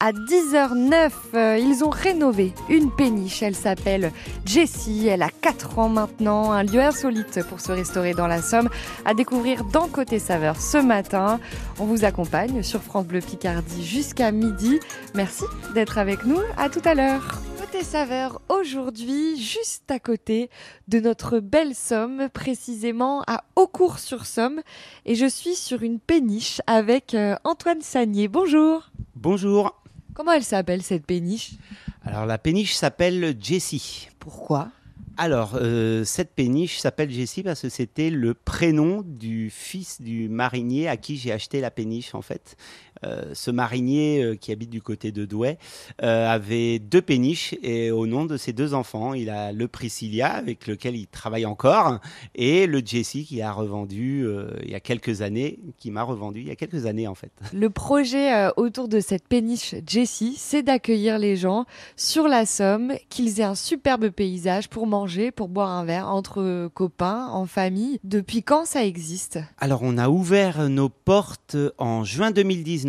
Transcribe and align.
à 0.00 0.12
10h09. 0.12 1.10
Euh, 1.34 1.58
ils 1.58 1.82
ont 1.84 1.90
rénové 1.90 2.52
une 2.68 2.90
péniche. 2.90 3.42
Elle 3.42 3.56
s'appelle 3.56 4.12
Jessie. 4.44 5.08
Elle 5.08 5.22
a 5.22 5.30
4 5.30 5.78
ans 5.78 5.88
maintenant. 5.88 6.52
Un 6.52 6.62
lieu 6.62 6.80
insolite 6.80 7.44
pour 7.48 7.60
se 7.60 7.72
restaurer 7.72 8.14
dans 8.14 8.28
la 8.28 8.40
Somme. 8.40 8.68
À 9.04 9.14
découvrir 9.14 9.64
dans 9.64 9.88
Côté 9.88 10.18
Saveur 10.18 10.60
ce 10.60 10.78
matin. 10.78 11.40
On 11.80 11.84
vous 11.84 12.04
accompagne 12.04 12.62
sur 12.62 12.80
France 12.80 13.06
Bleu 13.06 13.20
Picardie 13.20 13.84
jusqu'à 13.84 14.30
midi. 14.30 14.78
Merci 15.14 15.44
d'être 15.74 15.98
avec 15.98 16.24
nous. 16.24 16.40
À 16.56 16.68
tout 16.68 16.82
à 16.84 16.94
l'heure. 16.94 17.40
Côté 17.58 17.82
Saveur 17.82 18.40
aujourd'hui, 18.48 19.36
juste 19.36 19.90
à 19.90 19.98
côté 19.98 20.48
de 20.86 21.00
notre 21.00 21.40
belle 21.40 21.74
Somme, 21.74 22.28
précisément 22.32 23.24
à 23.26 23.42
Aucourt-sur-Somme. 23.56 24.62
Et 25.06 25.16
je 25.16 25.26
suis 25.26 25.56
sur 25.56 25.82
une 25.82 25.98
péniche 25.98 26.62
avec 26.66 27.14
euh, 27.14 27.34
Antoine 27.44 27.82
Sagnier. 27.82 28.28
Bonjour. 28.28 28.90
Bonjour. 29.16 29.74
Comment 30.18 30.32
elle 30.32 30.42
s'appelle 30.42 30.82
cette 30.82 31.06
péniche? 31.06 31.52
Alors 32.02 32.26
la 32.26 32.38
péniche 32.38 32.74
s'appelle 32.74 33.36
Jessie. 33.40 34.08
Pourquoi? 34.18 34.72
Alors, 35.16 35.52
euh, 35.54 36.02
cette 36.04 36.34
péniche 36.34 36.78
s'appelle 36.78 37.08
Jessie 37.08 37.44
parce 37.44 37.62
que 37.62 37.68
c'était 37.68 38.10
le 38.10 38.34
prénom 38.34 39.02
du 39.04 39.48
fils 39.48 40.00
du 40.00 40.28
marinier 40.28 40.88
à 40.88 40.96
qui 40.96 41.16
j'ai 41.16 41.30
acheté 41.30 41.60
la 41.60 41.70
péniche, 41.70 42.16
en 42.16 42.22
fait. 42.22 42.56
Euh, 43.04 43.30
ce 43.32 43.50
marinier 43.50 44.22
euh, 44.22 44.34
qui 44.34 44.52
habite 44.52 44.70
du 44.70 44.82
côté 44.82 45.12
de 45.12 45.24
Douai 45.24 45.58
avait 45.98 46.78
deux 46.78 47.02
péniches 47.02 47.54
et 47.62 47.90
au 47.90 48.06
nom 48.06 48.24
de 48.24 48.36
ses 48.36 48.52
deux 48.52 48.74
enfants, 48.74 49.14
il 49.14 49.30
a 49.30 49.52
le 49.52 49.68
Priscilla 49.68 50.32
avec 50.32 50.66
lequel 50.66 50.96
il 50.96 51.06
travaille 51.06 51.46
encore 51.46 52.00
et 52.34 52.66
le 52.66 52.80
Jessie 52.84 53.24
qui 53.24 53.42
a 53.42 53.52
revendu 53.52 54.26
il 54.62 54.70
y 54.70 54.74
a 54.74 54.80
quelques 54.80 55.22
années, 55.22 55.58
qui 55.78 55.90
m'a 55.90 56.02
revendu 56.02 56.40
il 56.40 56.48
y 56.48 56.50
a 56.50 56.56
quelques 56.56 56.86
années 56.86 57.06
en 57.06 57.14
fait. 57.14 57.30
Le 57.52 57.70
projet 57.70 58.48
autour 58.56 58.88
de 58.88 59.00
cette 59.00 59.26
péniche 59.26 59.74
Jessie, 59.86 60.34
c'est 60.36 60.62
d'accueillir 60.62 61.18
les 61.18 61.36
gens 61.36 61.64
sur 61.96 62.28
la 62.28 62.46
Somme, 62.46 62.94
qu'ils 63.08 63.40
aient 63.40 63.44
un 63.44 63.54
superbe 63.54 64.10
paysage 64.10 64.68
pour 64.68 64.86
manger 64.86 65.30
pour 65.30 65.48
boire 65.48 65.70
un 65.70 65.84
verre 65.84 66.08
entre 66.08 66.68
copains, 66.74 67.26
en 67.28 67.46
famille. 67.46 67.98
Depuis 68.04 68.42
quand 68.42 68.64
ça 68.64 68.84
existe? 68.84 69.38
Alors 69.58 69.80
on 69.82 69.98
a 69.98 70.08
ouvert 70.08 70.68
nos 70.68 70.88
portes 70.88 71.56
en 71.78 72.04
juin 72.04 72.30
2019. 72.30 72.87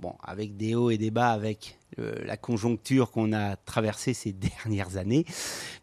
Bon, 0.00 0.14
avec 0.22 0.56
des 0.56 0.74
hauts 0.74 0.88
et 0.88 0.96
des 0.96 1.10
bas, 1.10 1.30
avec 1.30 1.78
euh, 1.98 2.14
la 2.24 2.38
conjoncture 2.38 3.10
qu'on 3.10 3.34
a 3.34 3.56
traversée 3.56 4.14
ces 4.14 4.32
dernières 4.64 4.96
années. 4.96 5.26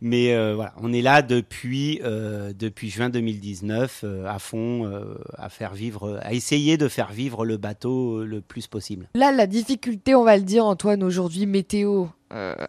Mais 0.02 0.34
euh, 0.34 0.56
voilà, 0.56 0.74
on 0.82 0.92
est 0.92 1.04
là 1.04 1.22
depuis, 1.22 2.00
euh, 2.04 2.52
depuis 2.58 2.90
juin 2.90 3.10
2019 3.10 4.06
à 4.26 4.40
fond, 4.40 4.92
à 5.38 5.50
faire 5.50 5.74
vivre, 5.76 6.20
à 6.24 6.34
essayer 6.34 6.78
de 6.78 6.88
faire 6.88 7.12
vivre 7.12 7.46
le 7.46 7.58
bateau 7.58 8.24
le 8.24 8.42
plus 8.42 8.66
possible. 8.66 9.08
Là, 9.14 9.32
la 9.32 9.46
difficulté, 9.46 10.16
on 10.16 10.24
va 10.24 10.38
le 10.38 10.44
dire, 10.44 10.66
Antoine, 10.66 11.04
aujourd'hui, 11.04 11.46
météo. 11.46 12.08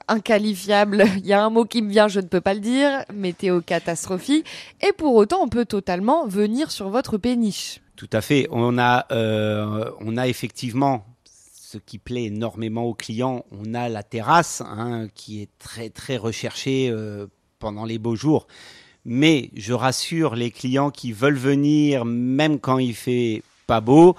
inqualifiable, 0.07 1.05
il 1.17 1.27
y 1.27 1.33
a 1.33 1.43
un 1.43 1.51
mot 1.51 1.65
qui 1.65 1.81
me 1.83 1.91
vient, 1.91 2.09
je 2.09 2.21
ne 2.21 2.27
peux 2.27 2.41
pas 2.41 2.55
le 2.55 2.61
dire, 2.61 3.05
météo 3.13 3.61
catastrophique, 3.61 4.47
et 4.87 4.93
pour 4.93 5.15
autant 5.15 5.43
on 5.43 5.49
peut 5.49 5.65
totalement 5.65 6.27
venir 6.27 6.71
sur 6.71 6.91
votre 6.91 7.19
péniche. 7.19 7.81
Tout 7.99 8.09
à 8.13 8.21
fait, 8.21 8.47
on 8.53 8.79
a, 8.79 9.07
on 10.01 10.17
a 10.17 10.29
effectivement 10.29 11.05
ce 11.71 11.77
qui 11.77 11.99
plaît 11.99 12.25
énormément 12.25 12.85
aux 12.85 12.95
clients, 12.95 13.45
on 13.51 13.75
a 13.75 13.91
la 13.91 14.03
terrasse 14.03 14.63
hein, 14.63 15.09
qui 15.15 15.43
est 15.43 15.51
très 15.59 15.91
très 15.91 16.17
recherchée 16.17 16.89
euh, 16.91 17.27
pendant 17.59 17.85
les 17.85 17.99
beaux 17.99 18.17
jours. 18.17 18.47
Mais 19.05 19.51
je 19.55 19.75
rassure 19.75 20.35
les 20.35 20.51
clients 20.51 20.91
qui 20.91 21.13
veulent 21.13 21.37
venir, 21.37 22.07
même 22.07 22.59
quand 22.59 22.79
il 22.79 22.95
fait 22.95 23.43
pas 23.67 23.83
beau, 23.83 24.17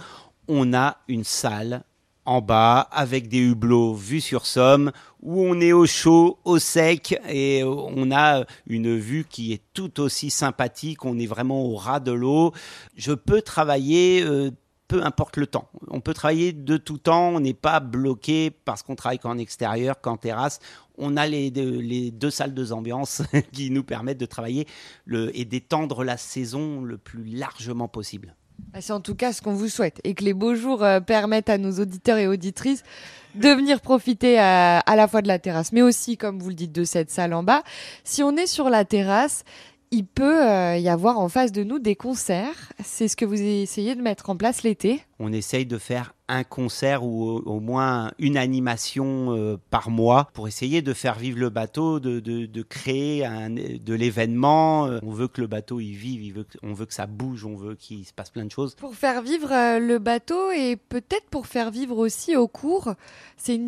on 0.48 0.76
a 0.76 0.98
une 1.08 1.24
salle 1.24 1.82
en 2.30 2.42
bas 2.42 2.82
avec 2.92 3.28
des 3.28 3.40
hublots 3.40 3.96
vus 3.96 4.22
sur 4.22 4.46
Somme 4.46 4.92
où 5.24 5.42
on 5.42 5.60
est 5.60 5.74
au 5.74 5.88
chaud, 5.88 6.38
au 6.46 6.60
sec 6.60 7.20
et 7.28 7.64
on 7.64 8.12
a 8.12 8.46
une 8.68 8.96
vue 8.96 9.26
qui 9.28 9.52
est 9.52 9.64
tout 9.74 10.00
aussi 10.00 10.30
sympathique. 10.30 11.06
On 11.06 11.18
est 11.18 11.26
vraiment 11.26 11.64
au 11.64 11.76
ras 11.76 12.00
de 12.00 12.12
l'eau. 12.12 12.54
Je 12.96 13.14
peux 13.14 13.42
travailler 13.42 14.22
euh, 14.22 14.52
peu 14.88 15.04
importe 15.04 15.38
le 15.38 15.48
temps. 15.48 15.70
On 15.88 16.02
peut 16.02 16.14
travailler 16.14 16.54
de 16.54 16.78
tout 16.78 17.00
temps, 17.00 17.30
on 17.30 17.40
n'est 17.40 17.56
pas 17.56 17.80
bloqué 17.80 18.52
parce 18.52 18.84
qu'on 18.84 18.96
travaille 18.96 19.20
qu'en 19.20 19.40
extérieur, 19.40 20.00
qu'en 20.00 20.18
terrasse. 20.18 20.60
On 21.00 21.18
a 21.18 21.26
les 21.26 21.50
deux, 21.50 21.80
les 21.80 22.12
deux 22.12 22.32
salles 22.32 22.54
de 22.54 22.72
ambiance 22.72 23.24
qui 23.52 23.72
nous 23.72 23.84
permettent 23.84 24.20
de 24.20 24.28
travailler 24.28 24.68
le, 25.06 25.36
et 25.36 25.46
d'étendre 25.46 26.04
la 26.04 26.18
saison 26.18 26.82
le 26.82 27.00
plus 27.00 27.24
largement 27.24 27.88
possible. 27.88 28.36
Bah, 28.74 28.82
c'est 28.82 28.94
en 28.94 29.02
tout 29.02 29.16
cas 29.16 29.34
ce 29.34 29.42
qu'on 29.42 29.54
vous 29.54 29.70
souhaite 29.70 30.00
et 30.04 30.14
que 30.14 30.24
les 30.24 30.34
beaux 30.34 30.56
jours 30.56 30.84
euh, 30.84 31.00
permettent 31.00 31.50
à 31.50 31.58
nos 31.58 31.72
auditeurs 31.80 32.18
et 32.18 32.28
auditrices 32.28 32.84
de 33.36 33.50
venir 33.50 33.82
profiter 33.82 34.40
à, 34.40 34.84
la 34.88 35.08
fois 35.08 35.22
de 35.22 35.28
la 35.28 35.40
terrasse, 35.40 35.72
mais 35.72 35.82
aussi, 35.82 36.18
comme 36.18 36.40
vous 36.40 36.50
le 36.50 36.56
dites, 36.56 36.72
de 36.72 36.84
cette 36.84 37.12
salle 37.12 37.34
en 37.34 37.44
bas. 37.44 37.64
Si 38.04 38.24
on 38.24 38.36
est 38.36 38.48
sur 38.48 38.70
la 38.70 38.86
terrasse, 38.86 39.44
il 39.92 40.06
peut 40.06 40.48
euh, 40.48 40.78
y 40.78 40.90
avoir 40.90 41.20
en 41.20 41.30
face 41.30 41.52
de 41.52 41.64
nous 41.64 41.80
des 41.80 41.96
concerts. 41.96 42.74
C'est 42.84 43.08
ce 43.08 43.16
que 43.16 43.26
vous 43.26 43.40
essayez 43.40 43.96
de 43.96 44.02
mettre 44.02 44.30
en 44.30 44.36
place 44.36 44.64
l'été? 44.64 45.04
On 45.20 45.32
essaye 45.32 45.66
de 45.66 45.78
faire 45.78 46.14
un 46.30 46.44
concert 46.44 47.04
ou 47.04 47.42
au, 47.46 47.60
moins 47.60 48.12
une 48.20 48.38
animation 48.38 49.36
euh, 49.36 49.58
par 49.72 49.90
mois 49.90 50.30
pour 50.34 50.48
essayer 50.48 50.82
de 50.82 50.94
faire 50.94 51.18
vivre 51.18 51.40
le 51.40 51.50
bateau, 51.50 52.00
de, 52.00 52.20
de, 52.20 52.62
créer 52.62 53.26
un, 53.26 53.50
de 53.50 53.94
l'événement. 53.94 54.86
Euh, 54.86 55.00
on 55.04 55.12
veut 55.12 55.28
que 55.28 55.42
le 55.42 55.48
bateau 55.48 55.80
y 55.80 55.92
vive, 55.92 56.46
on 56.62 56.74
veut 56.74 56.86
que 56.86 56.94
ça 56.94 57.08
bouge, 57.08 57.46
on 57.46 57.56
veut 57.56 57.76
qu'il 57.76 58.06
se 58.06 58.14
passe 58.14 58.30
plein 58.30 58.46
de 58.46 58.52
choses. 58.52 58.76
Pour 58.76 58.96
faire 58.96 59.22
vivre 59.22 59.52
euh, 59.52 59.80
le 59.80 59.98
bateau 59.98 60.52
et 60.52 60.76
peut-être 60.76 61.26
pour 61.32 61.48
faire 61.48 61.72
vivre 61.72 61.98
aussi 61.98 62.36
au 62.36 62.48
cours, 62.48 62.94
c'est 63.36 63.60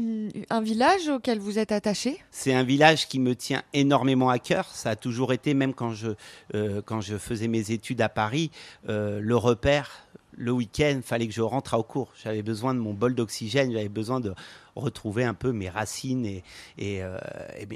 un 0.49 0.61
village 0.61 1.09
auquel 1.09 1.39
vous 1.39 1.57
êtes 1.57 1.71
attaché? 1.71 2.19
C'est 2.29 2.53
un 2.53 2.63
village 2.63 3.07
qui 3.07 3.19
me 3.19 3.35
tient 3.35 3.63
énormément 3.73 4.29
à 4.29 4.37
cœur. 4.37 4.67
Ça 4.67 4.91
a 4.91 4.95
toujours 4.95 5.33
été, 5.33 5.53
même 5.55 5.73
quand 5.73 5.93
je, 5.93 6.11
quand 6.85 7.01
je 7.01 7.17
faisais 7.17 7.47
mes 7.47 7.71
études 7.71 8.01
à 8.01 8.09
Paris, 8.09 8.51
le 8.87 9.35
repère 9.35 10.05
le 10.33 10.51
week-end, 10.51 11.01
fallait 11.03 11.27
que 11.27 11.33
je 11.33 11.41
rentre 11.41 11.73
à 11.73 11.83
cours. 11.83 12.13
J'avais 12.23 12.43
besoin 12.43 12.73
de 12.73 12.79
mon 12.79 12.93
bol 12.93 13.15
d'oxygène, 13.15 13.71
j'avais 13.71 13.89
besoin 13.89 14.19
de 14.19 14.33
retrouver 14.75 15.23
un 15.23 15.33
peu 15.33 15.51
mes 15.51 15.69
racines 15.69 16.25
et, 16.25 16.43
et, 16.77 17.03
euh, 17.03 17.17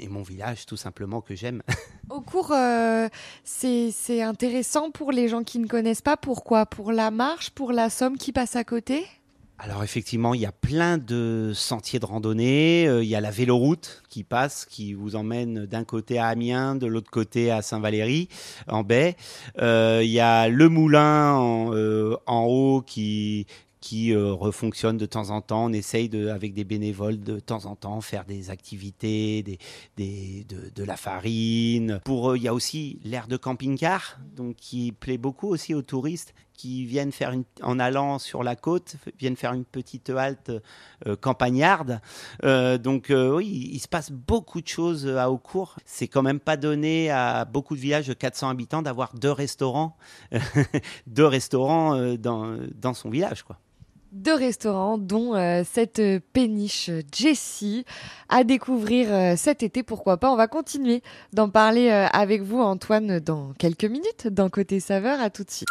mon 0.08 0.22
village, 0.22 0.66
tout 0.66 0.76
simplement, 0.76 1.20
que 1.20 1.34
j'aime. 1.34 1.62
Au 2.10 2.20
cours, 2.20 2.52
euh, 2.52 3.08
c'est 3.44 4.22
intéressant 4.22 4.90
pour 4.90 5.12
les 5.12 5.28
gens 5.28 5.44
qui 5.44 5.58
ne 5.58 5.66
connaissent 5.66 6.02
pas. 6.02 6.16
Pourquoi? 6.16 6.66
Pour 6.66 6.92
la 6.92 7.10
marche, 7.10 7.50
pour 7.50 7.72
la 7.72 7.90
somme 7.90 8.16
qui 8.16 8.32
passe 8.32 8.56
à 8.56 8.64
côté? 8.64 9.06
Alors 9.58 9.82
effectivement, 9.82 10.34
il 10.34 10.42
y 10.42 10.46
a 10.46 10.52
plein 10.52 10.98
de 10.98 11.52
sentiers 11.54 11.98
de 11.98 12.04
randonnée. 12.04 12.86
Euh, 12.86 13.02
il 13.02 13.08
y 13.08 13.14
a 13.14 13.20
la 13.20 13.30
véloroute 13.30 14.02
qui 14.10 14.22
passe, 14.22 14.66
qui 14.66 14.92
vous 14.92 15.16
emmène 15.16 15.64
d'un 15.64 15.84
côté 15.84 16.18
à 16.18 16.26
Amiens, 16.26 16.76
de 16.76 16.86
l'autre 16.86 17.10
côté 17.10 17.50
à 17.50 17.62
Saint-Valery, 17.62 18.28
en 18.68 18.82
baie. 18.82 19.16
Euh, 19.58 20.02
il 20.04 20.10
y 20.10 20.20
a 20.20 20.48
le 20.48 20.68
moulin 20.68 21.34
en, 21.34 21.74
euh, 21.74 22.16
en 22.26 22.44
haut 22.44 22.82
qui 22.82 23.46
qui 23.86 24.12
euh, 24.12 24.32
refonctionne 24.32 24.96
de 24.96 25.06
temps 25.06 25.30
en 25.30 25.40
temps. 25.40 25.66
On 25.66 25.72
essaye 25.72 26.08
de, 26.08 26.26
avec 26.26 26.54
des 26.54 26.64
bénévoles 26.64 27.20
de 27.20 27.38
temps 27.38 27.66
en 27.66 27.76
temps 27.76 28.00
faire 28.00 28.24
des 28.24 28.50
activités, 28.50 29.44
des, 29.44 29.58
des 29.96 30.44
de, 30.48 30.72
de, 30.74 30.84
la 30.84 30.96
farine. 30.96 32.00
Pour 32.04 32.32
eux, 32.32 32.36
il 32.36 32.42
y 32.42 32.48
a 32.48 32.54
aussi 32.54 32.98
l'air 33.04 33.28
de 33.28 33.36
camping-car, 33.36 34.18
donc 34.34 34.56
qui 34.56 34.90
plaît 34.90 35.18
beaucoup 35.18 35.46
aussi 35.46 35.72
aux 35.72 35.82
touristes 35.82 36.34
qui 36.56 36.84
viennent 36.84 37.12
faire 37.12 37.30
une, 37.32 37.44
en 37.62 37.78
allant 37.78 38.18
sur 38.18 38.42
la 38.42 38.56
côte, 38.56 38.96
viennent 39.18 39.36
faire 39.36 39.52
une 39.52 39.64
petite 39.64 40.10
halte 40.10 40.50
euh, 41.06 41.16
campagnarde. 41.16 42.00
Euh, 42.44 42.78
donc 42.78 43.10
oui, 43.10 43.70
il 43.72 43.78
se 43.78 43.88
passe 43.88 44.10
beaucoup 44.10 44.60
de 44.60 44.68
choses 44.68 45.06
à 45.06 45.30
Aucourt. 45.30 45.76
C'est 45.84 46.08
quand 46.08 46.22
même 46.22 46.40
pas 46.40 46.56
donné 46.56 47.10
à 47.10 47.44
beaucoup 47.44 47.76
de 47.76 47.80
villages 47.80 48.08
de 48.08 48.14
400 48.14 48.48
habitants 48.48 48.82
d'avoir 48.82 49.14
deux 49.14 49.32
restaurants, 49.32 49.96
deux 51.06 51.26
restaurants 51.26 52.16
dans, 52.16 52.56
dans 52.74 52.94
son 52.94 53.10
village, 53.10 53.42
quoi 53.42 53.58
deux 54.16 54.34
restaurants, 54.34 54.98
dont 54.98 55.34
euh, 55.34 55.62
cette 55.70 56.02
péniche 56.32 56.90
Jessie, 57.14 57.84
à 58.28 58.44
découvrir 58.44 59.12
euh, 59.12 59.34
cet 59.36 59.62
été, 59.62 59.82
pourquoi 59.82 60.16
pas. 60.16 60.32
On 60.32 60.36
va 60.36 60.48
continuer 60.48 61.02
d'en 61.32 61.50
parler 61.50 61.90
euh, 61.90 62.06
avec 62.06 62.42
vous, 62.42 62.60
Antoine, 62.60 63.20
dans 63.20 63.52
quelques 63.58 63.84
minutes, 63.84 64.28
dans 64.28 64.48
Côté 64.48 64.80
Saveur. 64.80 65.20
À 65.20 65.30
tout 65.30 65.44
de 65.44 65.50
suite. 65.50 65.68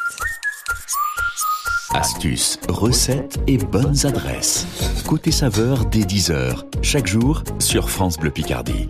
Astuces, 1.93 2.59
recettes 2.67 3.39
et 3.47 3.57
bonnes 3.57 4.05
adresses. 4.05 4.65
Côté 5.07 5.31
Saveur 5.31 5.85
dès 5.85 6.01
10h, 6.01 6.63
chaque 6.81 7.07
jour 7.07 7.43
sur 7.59 7.89
France 7.89 8.17
Bleu 8.17 8.31
Picardie. 8.31 8.89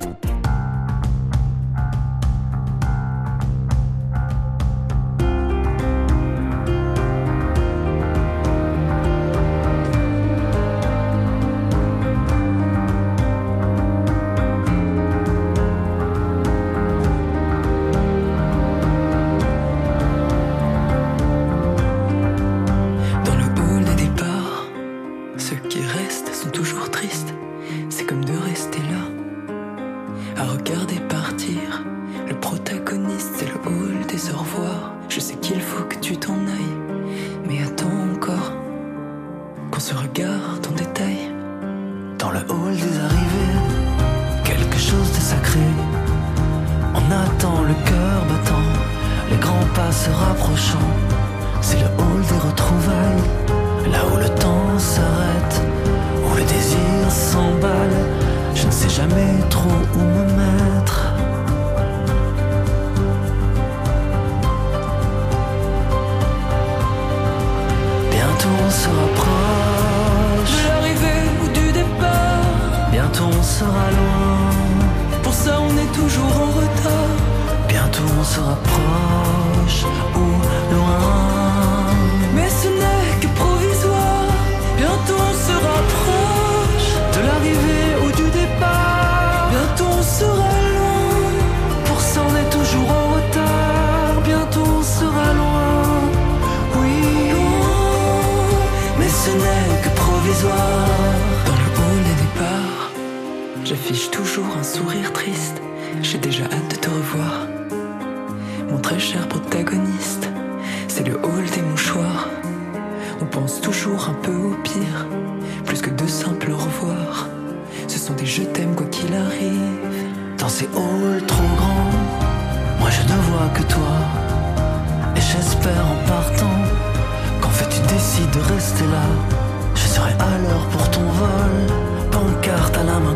Pancarte 132.86 133.08
à 133.10 133.15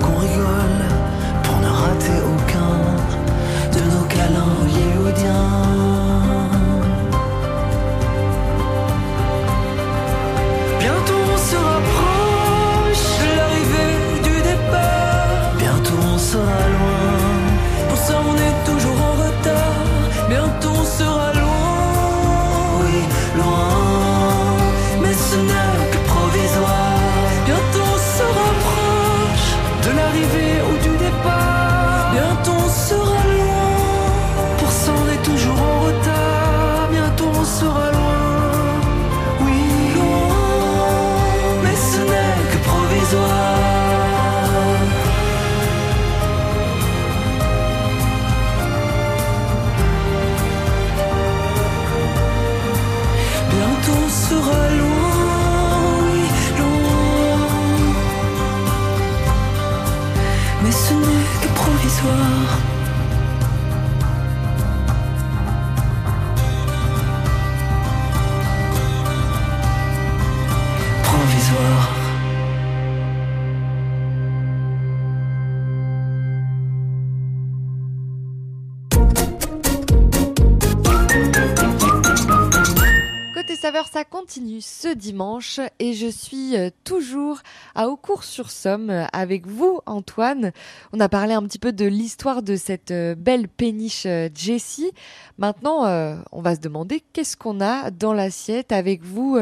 ça 83.92 84.04
continue 84.04 84.62
ce 84.62 84.88
dimanche 84.88 85.60
et 85.78 85.94
je 85.94 86.08
suis 86.08 86.58
euh, 86.58 86.70
toujours 86.84 87.40
à 87.76 87.88
Aucourt-sur-Somme 87.88 88.90
euh, 88.90 89.06
avec 89.14 89.46
vous, 89.46 89.80
Antoine. 89.86 90.52
On 90.92 91.00
a 91.00 91.08
parlé 91.08 91.34
un 91.34 91.44
petit 91.44 91.60
peu 91.60 91.72
de 91.72 91.86
l'histoire 91.86 92.42
de 92.42 92.56
cette 92.56 92.92
euh, 92.92 93.14
belle 93.16 93.48
péniche 93.48 94.08
Jessie. 94.34 94.92
Maintenant, 95.38 95.86
on 96.32 96.42
va 96.42 96.56
se 96.56 96.60
demander 96.60 97.02
qu'est-ce 97.14 97.38
qu'on 97.38 97.62
a 97.62 97.92
dans 97.92 98.14
l'assiette 98.14 98.72
avec 98.72 99.04
vous 99.04 99.38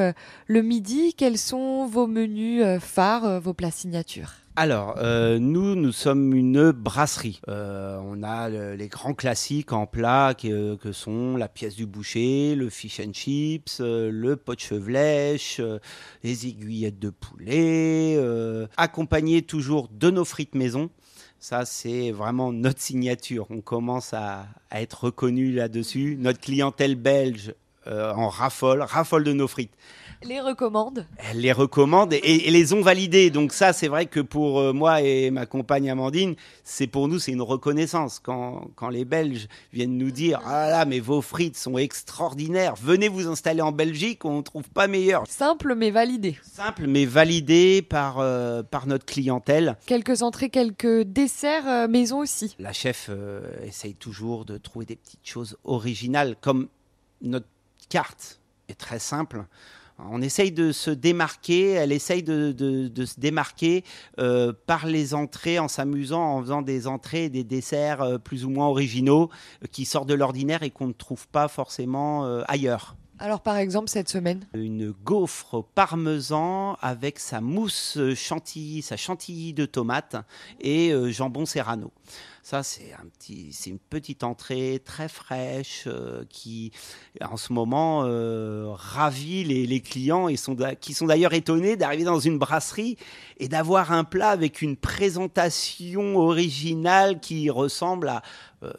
le 0.48 0.62
midi. 0.62 1.14
Quels 1.16 1.40
sont 1.40 1.88
vos 1.88 2.06
menus 2.06 2.64
phares, 2.80 3.42
vos 3.42 3.54
plats 3.54 3.72
signatures? 3.72 4.47
Alors, 4.60 4.96
euh, 4.98 5.38
nous, 5.38 5.76
nous 5.76 5.92
sommes 5.92 6.34
une 6.34 6.72
brasserie. 6.72 7.40
Euh, 7.48 8.00
on 8.04 8.24
a 8.24 8.50
le- 8.50 8.74
les 8.74 8.88
grands 8.88 9.14
classiques 9.14 9.72
en 9.72 9.86
plat 9.86 10.34
que, 10.34 10.74
que 10.78 10.92
sont 10.92 11.38
la 11.38 11.48
pièce 11.48 11.76
du 11.76 11.86
boucher, 11.86 12.56
le 12.56 12.68
fish 12.72 13.00
and 13.00 13.14
chips, 13.14 13.78
euh, 13.82 14.10
le 14.12 14.36
pot 14.36 14.56
de 14.56 14.60
chevelèche, 14.60 15.58
euh, 15.60 15.78
les 16.24 16.48
aiguillettes 16.48 16.98
de 16.98 17.12
poulet, 17.12 18.16
euh, 18.18 18.66
accompagné 18.78 19.44
toujours 19.44 19.90
de 19.92 20.10
nos 20.10 20.26
frites 20.26 20.56
maison. 20.56 20.90
Ça, 21.40 21.64
c'est 21.66 22.10
vraiment 22.10 22.52
notre 22.52 22.82
signature. 22.82 23.46
On 23.52 23.62
commence 23.62 24.16
à, 24.16 24.48
à 24.72 24.82
être 24.82 25.04
reconnu 25.04 25.52
là-dessus. 25.54 26.18
Notre 26.20 26.40
clientèle 26.40 26.96
belge 26.96 27.54
euh, 27.86 28.12
en 28.14 28.28
raffole, 28.28 28.82
raffole 28.82 29.24
de 29.24 29.34
nos 29.34 29.48
frites. 29.48 29.76
Les 30.24 30.42
recommandes 30.42 31.06
Elle 31.18 31.42
les 31.42 31.52
recommande 31.52 32.14
et, 32.14 32.48
et 32.48 32.52
les 32.52 32.74
ont 32.74 32.82
validées. 32.82 33.30
Donc 33.30 33.54
ça, 33.54 33.72
c'est 33.72 33.88
vrai 33.88 34.08
que 34.08 34.20
pour 34.20 34.60
euh, 34.60 34.74
moi 34.74 35.02
et 35.02 35.30
ma 35.30 35.46
compagne 35.46 35.90
Amandine, 35.90 36.36
c'est 36.64 36.88
pour 36.88 37.08
nous, 37.08 37.20
c'est 37.20 37.32
une 37.32 37.42
reconnaissance. 37.42 38.20
Quand, 38.20 38.68
quand 38.76 38.90
les 38.90 39.06
Belges 39.06 39.48
viennent 39.72 39.98
nous 39.98 40.12
dire 40.12 40.42
«Ah 40.46 40.70
là, 40.70 40.86
mais 40.86 41.00
vos 41.00 41.22
frites 41.22 41.58
sont 41.58 41.78
extraordinaires, 41.78 42.76
venez 42.82 43.10
vous 43.10 43.28
installer 43.28 43.62
en 43.62 43.72
Belgique, 43.72 44.26
on 44.26 44.38
ne 44.38 44.42
trouve 44.42 44.70
pas 44.70 44.88
meilleur. 44.88 45.24
Simple 45.28 45.76
mais 45.76 45.92
validé.» 45.92 46.38
Simple, 46.44 46.88
mais 46.88 47.06
validé 47.06 47.82
par, 47.82 48.20
euh, 48.20 48.64
par 48.64 48.88
notre 48.88 49.06
clientèle. 49.06 49.78
Quelques 49.86 50.24
entrées, 50.24 50.50
quelques 50.50 51.04
desserts 51.04 51.68
euh, 51.68 51.88
maison 51.88 52.20
aussi. 52.20 52.56
La 52.58 52.74
chef 52.74 53.08
euh, 53.10 53.42
essaye 53.64 53.94
toujours 53.94 54.46
de 54.46 54.58
trouver 54.58 54.86
des 54.86 54.96
petites 54.96 55.28
choses 55.28 55.58
originales, 55.64 56.36
comme 56.42 56.68
notre 57.22 57.48
carte 57.90 58.40
est 58.70 58.80
très 58.80 59.00
simple. 59.00 59.46
On 60.00 60.22
essaye 60.22 60.52
de 60.52 60.72
se 60.72 60.92
démarquer, 60.92 61.72
elle 61.72 61.92
essaye 61.92 62.22
de, 62.22 62.52
de- 62.52 62.88
de 62.88 63.06
se 63.06 63.20
démarquer 63.20 63.84
euh, 64.20 64.54
par 64.68 64.86
les 64.86 65.14
entrées 65.16 65.58
en 65.58 65.68
s'amusant, 65.68 66.22
en 66.38 66.42
faisant 66.42 66.62
des 66.62 66.86
entrées 66.88 67.26
et 67.26 67.30
des 67.30 67.44
desserts 67.44 68.02
euh, 68.04 68.18
plus 68.20 68.46
ou 68.46 68.50
moins 68.50 68.68
originaux 68.68 69.30
euh, 69.64 69.68
qui 69.72 69.86
sortent 69.86 70.08
de 70.10 70.14
l'ordinaire 70.14 70.62
et 70.62 70.70
qu'on 70.70 70.88
ne 70.88 70.94
trouve 70.94 71.28
pas 71.28 71.48
forcément 71.48 72.26
ailleurs. 72.48 72.96
Alors 73.20 73.42
par 73.42 73.58
exemple 73.58 73.90
cette 73.90 74.10
semaine? 74.10 74.46
Une 74.54 74.92
gaufre 74.92 75.64
parmesan 75.74 76.78
avec 76.82 77.18
sa 77.18 77.42
mousse 77.42 77.98
chantilly, 78.16 78.84
sa 78.84 78.96
chantilly 78.98 79.54
de 79.54 79.66
tomate 79.66 80.16
et 80.62 80.94
jambon 81.12 81.48
serrano. 81.48 81.92
Ça, 82.50 82.64
c'est 82.64 82.94
un 82.94 83.06
petit, 83.08 83.52
c'est 83.52 83.72
une 83.72 83.78
petite 83.78 84.24
entrée 84.24 84.82
très 84.86 85.10
fraîche 85.10 85.84
euh, 85.86 86.24
qui, 86.30 86.72
en 87.20 87.36
ce 87.36 87.52
moment, 87.52 88.06
euh, 88.06 88.70
ravit 88.70 89.44
les, 89.44 89.82
clients 89.82 90.30
et 90.30 90.38
qui 90.80 90.94
sont 90.94 91.06
d'ailleurs 91.08 91.34
étonnés 91.34 91.76
d'arriver 91.76 92.06
dans 92.06 92.22
une 92.22 92.40
brasserie 92.40 92.96
et 93.38 93.50
d'avoir 93.50 93.92
un 93.92 94.06
plat 94.06 94.30
avec 94.30 94.62
une 94.62 94.78
présentation 94.78 96.16
originale 96.16 97.20
qui 97.20 97.50
ressemble 97.50 98.08
à 98.08 98.22
euh, 98.64 98.72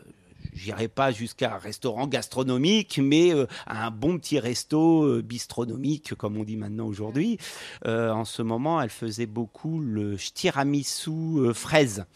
J'irai 0.58 0.88
pas 0.88 1.12
jusqu'à 1.12 1.54
un 1.54 1.58
restaurant 1.58 2.08
gastronomique, 2.08 2.98
mais 3.00 3.32
euh, 3.32 3.46
un 3.68 3.92
bon 3.92 4.18
petit 4.18 4.40
resto 4.40 5.04
euh, 5.04 5.22
bistronomique, 5.22 6.14
comme 6.16 6.36
on 6.36 6.42
dit 6.42 6.56
maintenant 6.56 6.86
aujourd'hui. 6.86 7.38
Euh, 7.86 8.10
en 8.10 8.24
ce 8.24 8.42
moment, 8.42 8.80
elle 8.82 8.90
faisait 8.90 9.26
beaucoup 9.26 9.78
le 9.78 10.16
tiramisu 10.16 11.54
fraise. 11.54 12.06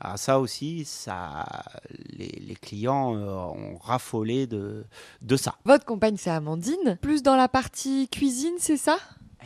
Alors 0.00 0.18
ça 0.18 0.40
aussi, 0.40 0.84
ça, 0.86 1.44
les, 2.08 2.28
les 2.28 2.54
clients 2.54 3.12
ont 3.14 3.76
raffolé 3.76 4.46
de, 4.46 4.84
de 5.20 5.36
ça. 5.36 5.56
Votre 5.64 5.84
compagne 5.84 6.16
c'est 6.16 6.30
Amandine. 6.30 6.98
Plus 7.02 7.22
dans 7.22 7.36
la 7.36 7.48
partie 7.48 8.08
cuisine, 8.08 8.54
c'est 8.58 8.78
ça? 8.78 8.96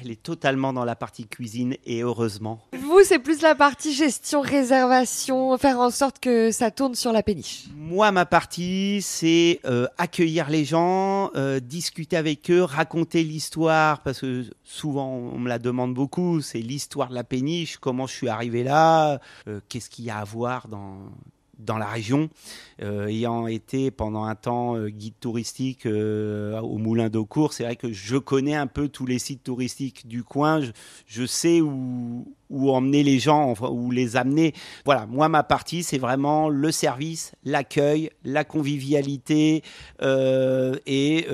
Elle 0.01 0.11
est 0.11 0.23
totalement 0.23 0.73
dans 0.73 0.85
la 0.85 0.97
partie 0.97 1.27
cuisine 1.27 1.77
et 1.85 2.03
heureusement. 2.03 2.61
Vous 2.73 3.01
c'est 3.05 3.19
plus 3.19 3.43
la 3.43 3.55
partie 3.55 3.93
gestion, 3.93 4.41
réservation, 4.41 5.57
faire 5.59 5.79
en 5.79 5.91
sorte 5.91 6.19
que 6.21 6.51
ça 6.51 6.71
tourne 6.71 6.95
sur 6.95 7.13
la 7.13 7.23
péniche. 7.23 7.65
Moi, 7.77 8.11
ma 8.13 8.25
partie, 8.25 9.01
c'est 9.03 9.61
euh, 9.65 9.87
accueillir 9.99 10.49
les 10.49 10.65
gens, 10.65 11.31
euh, 11.37 11.61
discuter 11.61 12.17
avec 12.17 12.51
eux, 12.51 12.63
raconter 12.63 13.23
l'histoire, 13.23 14.03
parce 14.03 14.21
que 14.21 14.45
souvent 14.65 15.09
on 15.09 15.39
me 15.39 15.49
la 15.49 15.59
demande 15.59 15.95
beaucoup, 15.95 16.41
c'est 16.41 16.61
l'histoire 16.61 17.09
de 17.09 17.15
la 17.15 17.25
péniche, 17.25 17.77
comment 17.77 18.07
je 18.07 18.15
suis 18.15 18.29
arrivé 18.29 18.65
là, 18.65 19.21
euh, 19.49 19.61
qu'est-ce 19.69 19.91
qu'il 19.91 20.05
y 20.05 20.11
a 20.11 20.19
à 20.19 20.25
voir 20.25 20.69
dans, 20.69 20.97
dans 21.59 21.79
la 21.79 21.87
région. 21.87 22.29
Euh, 22.83 23.07
ayant 23.07 23.47
été 23.47 23.93
pendant 23.93 24.25
un 24.25 24.35
temps 24.35 24.77
euh, 24.77 24.89
guide 24.89 25.15
touristique 25.21 25.87
euh, 25.87 26.59
au 26.61 26.77
Moulin 26.79 27.09
d'eau 27.09 27.25
court, 27.25 27.53
c'est 27.53 27.63
vrai 27.63 27.77
que 27.77 27.93
je 27.93 28.17
connais 28.17 28.57
un 28.57 28.67
peu 28.67 28.89
tous 28.89 29.07
les 29.07 29.21
sites 29.21 29.45
touristiques 29.45 30.09
du 30.09 30.25
coin, 30.25 30.61
je, 31.07 31.25
sais 31.25 31.61
où, 31.61 32.27
emmener 32.51 33.05
les 33.05 33.21
gens, 33.21 33.55
où 33.71 33.91
les 33.91 34.17
amener. 34.17 34.55
Voilà, 34.85 35.07
moi, 35.07 35.29
ma 35.29 35.45
partie, 35.45 35.85
c'est 35.85 35.99
vraiment 35.99 36.49
le 36.49 36.73
service, 36.73 37.33
l'accueil, 37.45 38.11
la 38.25 38.45
convivialité. 38.45 39.63
et 40.03 41.27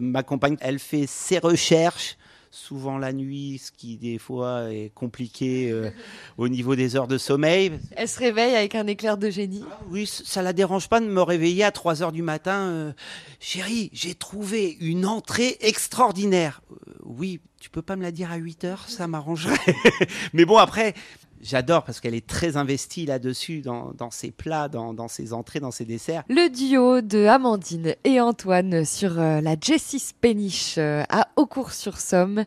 ma 0.00 0.22
compagne, 0.22 0.56
elle 0.60 0.78
fait 0.78 1.06
ses 1.06 1.38
recherches, 1.38 2.16
souvent 2.50 2.98
la 2.98 3.12
nuit, 3.12 3.58
ce 3.64 3.70
qui 3.70 3.96
des 3.96 4.18
fois 4.18 4.72
est 4.72 4.90
compliqué 4.94 5.70
euh, 5.70 5.90
au 6.36 6.48
niveau 6.48 6.74
des 6.74 6.96
heures 6.96 7.06
de 7.08 7.16
sommeil. 7.18 7.72
Elle 7.96 8.08
se 8.08 8.18
réveille 8.18 8.54
avec 8.56 8.74
un 8.74 8.86
éclair 8.86 9.16
de 9.16 9.30
génie. 9.30 9.64
Oui, 9.88 10.06
c- 10.06 10.24
ça 10.26 10.42
la 10.42 10.52
dérange 10.52 10.88
pas 10.88 11.00
de 11.00 11.06
me 11.06 11.22
réveiller 11.22 11.62
à 11.64 11.70
3 11.70 12.02
heures 12.02 12.12
du 12.12 12.22
matin. 12.22 12.68
euh, 12.70 12.92
Chérie, 13.38 13.90
j'ai 13.92 14.14
trouvé 14.14 14.76
une 14.80 15.06
entrée 15.06 15.56
extraordinaire. 15.60 16.60
Euh, 16.72 16.92
oui, 17.04 17.40
tu 17.60 17.70
peux 17.70 17.82
pas 17.82 17.94
me 17.96 18.02
la 18.02 18.10
dire 18.10 18.32
à 18.32 18.36
8 18.36 18.64
heures, 18.64 18.84
ça 18.88 19.06
m'arrangerait. 19.06 19.56
Mais 20.32 20.44
bon, 20.44 20.56
après, 20.56 20.94
j'adore 21.40 21.84
parce 21.84 22.00
qu'elle 22.00 22.14
est 22.14 22.26
très 22.26 22.56
investie 22.56 23.06
là-dessus, 23.06 23.60
dans, 23.60 23.92
dans 23.96 24.10
ses 24.10 24.30
plats, 24.30 24.68
dans, 24.68 24.94
dans 24.94 25.08
ses 25.08 25.32
entrées, 25.32 25.60
dans 25.60 25.70
ses 25.70 25.84
desserts. 25.84 26.22
Le 26.28 26.48
duo 26.48 27.00
de 27.00 27.26
Amandine 27.26 27.94
et 28.04 28.20
Antoine 28.20 28.84
sur 28.84 29.18
euh, 29.18 29.40
la 29.40 29.56
Jessie's 29.60 30.12
Péniche 30.12 30.76
euh, 30.78 31.02
à 31.08 31.28
Aucourt-sur-Somme 31.36 32.44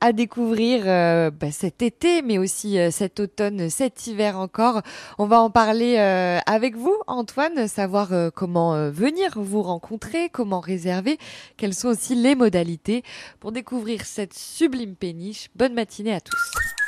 à 0.00 0.12
découvrir 0.12 0.82
euh, 0.86 1.30
bah, 1.30 1.50
cet 1.50 1.82
été, 1.82 2.22
mais 2.22 2.38
aussi 2.38 2.76
cet 2.90 3.20
automne, 3.20 3.70
cet 3.70 4.06
hiver 4.06 4.38
encore. 4.38 4.82
On 5.18 5.26
va 5.26 5.40
en 5.40 5.50
parler 5.50 5.96
avec 5.96 6.76
vous, 6.76 6.94
Antoine, 7.06 7.68
savoir 7.68 8.10
comment 8.34 8.90
venir 8.90 9.32
vous 9.36 9.62
rencontrer, 9.62 10.28
comment 10.28 10.60
réserver, 10.60 11.18
quelles 11.56 11.72
sont 11.72 11.88
aussi 11.88 12.14
les 12.14 12.34
modalités 12.34 13.02
pour 13.40 13.52
découvrir 13.52 14.04
cette 14.04 14.34
sublime 14.34 14.94
péniche. 14.94 15.48
Bonne 15.54 15.74
matinée 15.74 16.12
à 16.12 16.20
tous. 16.20 16.83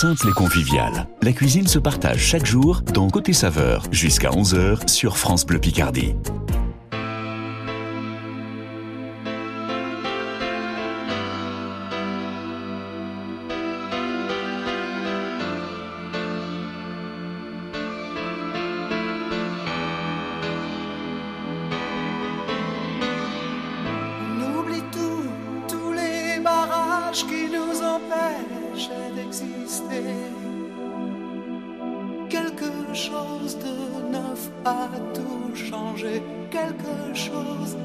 Simple 0.00 0.30
et 0.30 0.32
convivial. 0.32 1.06
La 1.20 1.32
cuisine 1.34 1.66
se 1.66 1.78
partage 1.78 2.20
chaque 2.20 2.46
jour 2.46 2.80
dans 2.94 3.10
Côté 3.10 3.34
Saveur 3.34 3.84
jusqu'à 3.92 4.30
11h 4.30 4.88
sur 4.88 5.18
France 5.18 5.44
Bleu 5.44 5.58
Picardie. 5.58 6.14
A 34.64 34.88
tout 35.14 35.54
changé, 35.54 36.22
quelque 36.50 37.14
chose, 37.14 37.76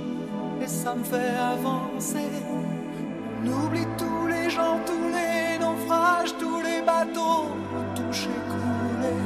et 0.62 0.68
ça 0.68 0.96
me 0.96 1.04
fait 1.04 1.36
avancer. 1.40 2.30
On 3.44 3.48
oublie 3.48 3.88
tous 3.98 4.28
les 4.28 4.50
gens, 4.50 4.80
tous 4.86 5.10
les 5.18 5.58
naufrages, 5.60 6.36
tous 6.40 6.62
les 6.62 6.82
bateaux 6.82 7.50
touchés, 7.96 8.30
coulés. 8.50 9.24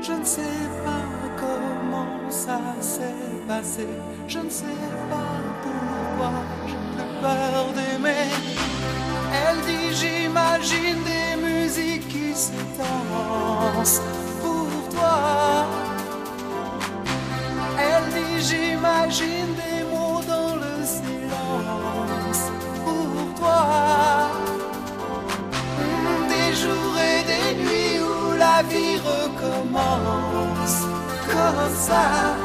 Je 0.00 0.12
ne 0.12 0.24
sais 0.24 0.68
pas 0.84 1.04
comment 1.36 2.30
ça 2.30 2.60
s'est 2.80 3.44
passé. 3.46 3.86
Je 4.28 4.38
ne 4.38 4.50
sais 4.50 4.80
pas 5.10 5.34
pourquoi 5.62 6.32
j'ai 6.66 6.74
plus 6.96 7.20
peur 7.20 7.66
d'aimer. 7.76 8.28
Elle 9.32 9.60
dit 9.66 9.94
j'imagine 9.94 10.98
des 11.04 11.36
musiques 11.40 12.08
qui 12.08 12.34
se 12.34 12.52
dansent 12.78 14.02
comme 31.88 32.41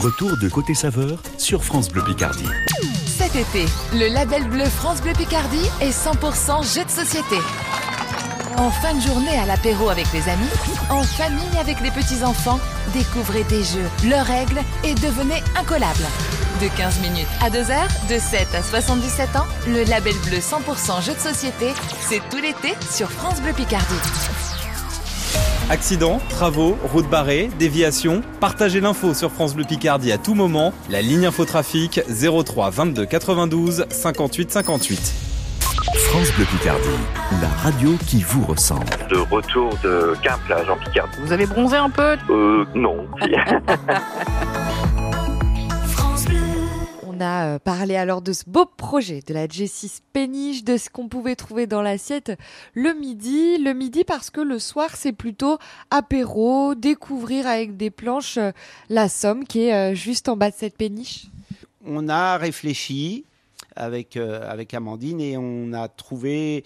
retour 0.00 0.38
de 0.38 0.48
Côté 0.48 0.74
Saveur 0.74 1.18
sur 1.36 1.62
France 1.62 1.90
Bleu 1.90 2.02
Picardie. 2.02 2.48
Cet 3.06 3.36
été, 3.36 3.66
le 3.92 4.12
label 4.12 4.48
bleu 4.48 4.64
France 4.64 5.02
Bleu 5.02 5.12
Picardie 5.12 5.68
est 5.82 5.90
100% 5.90 6.74
jeu 6.74 6.84
de 6.84 6.90
société. 6.90 7.36
En 8.56 8.70
fin 8.70 8.94
de 8.94 9.00
journée 9.00 9.38
à 9.38 9.44
l'apéro 9.44 9.90
avec 9.90 10.06
les 10.12 10.26
amis, 10.28 10.48
en 10.88 11.02
famille 11.02 11.58
avec 11.58 11.80
les 11.80 11.90
petits-enfants, 11.90 12.58
découvrez 12.94 13.44
des 13.44 13.62
jeux, 13.62 13.88
leurs 14.08 14.26
règles 14.26 14.60
et 14.84 14.94
devenez 14.94 15.42
incollables. 15.54 16.08
De 16.62 16.68
15 16.76 17.00
minutes 17.00 17.28
à 17.42 17.50
2 17.50 17.70
heures, 17.70 17.88
de 18.08 18.18
7 18.18 18.54
à 18.54 18.62
77 18.62 19.36
ans, 19.36 19.46
le 19.66 19.84
label 19.84 20.14
bleu 20.26 20.38
100% 20.38 21.04
jeu 21.04 21.14
de 21.14 21.20
société, 21.20 21.72
c'est 22.08 22.22
tout 22.30 22.38
l'été 22.38 22.74
sur 22.90 23.10
France 23.10 23.40
Bleu 23.42 23.52
Picardie. 23.52 24.39
Accidents, 25.70 26.20
travaux, 26.28 26.76
routes 26.92 27.08
barrées, 27.08 27.48
déviations, 27.60 28.22
partagez 28.40 28.80
l'info 28.80 29.14
sur 29.14 29.30
France 29.30 29.54
Bleu 29.54 29.62
Picardie 29.62 30.10
à 30.10 30.18
tout 30.18 30.34
moment. 30.34 30.72
La 30.90 31.00
ligne 31.00 31.26
infotrafic 31.26 32.00
03 32.08 32.70
22 32.70 33.06
92 33.06 33.86
58 33.88 34.50
58. 34.50 35.14
France 35.94 36.32
Bleu 36.32 36.44
Picardie, 36.46 36.88
la 37.40 37.48
radio 37.62 37.92
qui 38.04 38.20
vous 38.20 38.44
ressemble. 38.44 38.84
De 39.10 39.18
retour 39.18 39.72
de 39.84 40.16
Quimplage 40.20 40.68
en 40.68 40.76
Picardie. 40.76 41.16
Vous 41.22 41.32
avez 41.32 41.46
bronzé 41.46 41.76
un 41.76 41.88
peu? 41.88 42.16
Euh, 42.30 42.64
non. 42.74 43.06
On 47.20 47.22
a 47.22 47.46
euh, 47.46 47.58
parlé 47.58 47.96
alors 47.96 48.22
de 48.22 48.32
ce 48.32 48.44
beau 48.46 48.64
projet 48.64 49.20
de 49.26 49.34
la 49.34 49.46
Jessie 49.46 50.00
péniche, 50.14 50.64
de 50.64 50.78
ce 50.78 50.88
qu'on 50.88 51.06
pouvait 51.06 51.36
trouver 51.36 51.66
dans 51.66 51.82
l'assiette 51.82 52.32
le 52.72 52.94
midi. 52.94 53.58
Le 53.58 53.74
midi 53.74 54.04
parce 54.04 54.30
que 54.30 54.40
le 54.40 54.58
soir 54.58 54.96
c'est 54.96 55.12
plutôt 55.12 55.58
apéro, 55.90 56.74
découvrir 56.74 57.46
avec 57.46 57.76
des 57.76 57.90
planches 57.90 58.38
euh, 58.38 58.52
la 58.88 59.10
Somme 59.10 59.44
qui 59.44 59.64
est 59.64 59.74
euh, 59.74 59.94
juste 59.94 60.30
en 60.30 60.36
bas 60.38 60.50
de 60.50 60.56
cette 60.56 60.78
péniche. 60.78 61.26
On 61.84 62.08
a 62.08 62.38
réfléchi 62.38 63.26
avec, 63.76 64.16
avec 64.16 64.72
Amandine 64.72 65.20
et 65.20 65.36
on 65.36 65.74
a 65.74 65.88
trouvé 65.88 66.64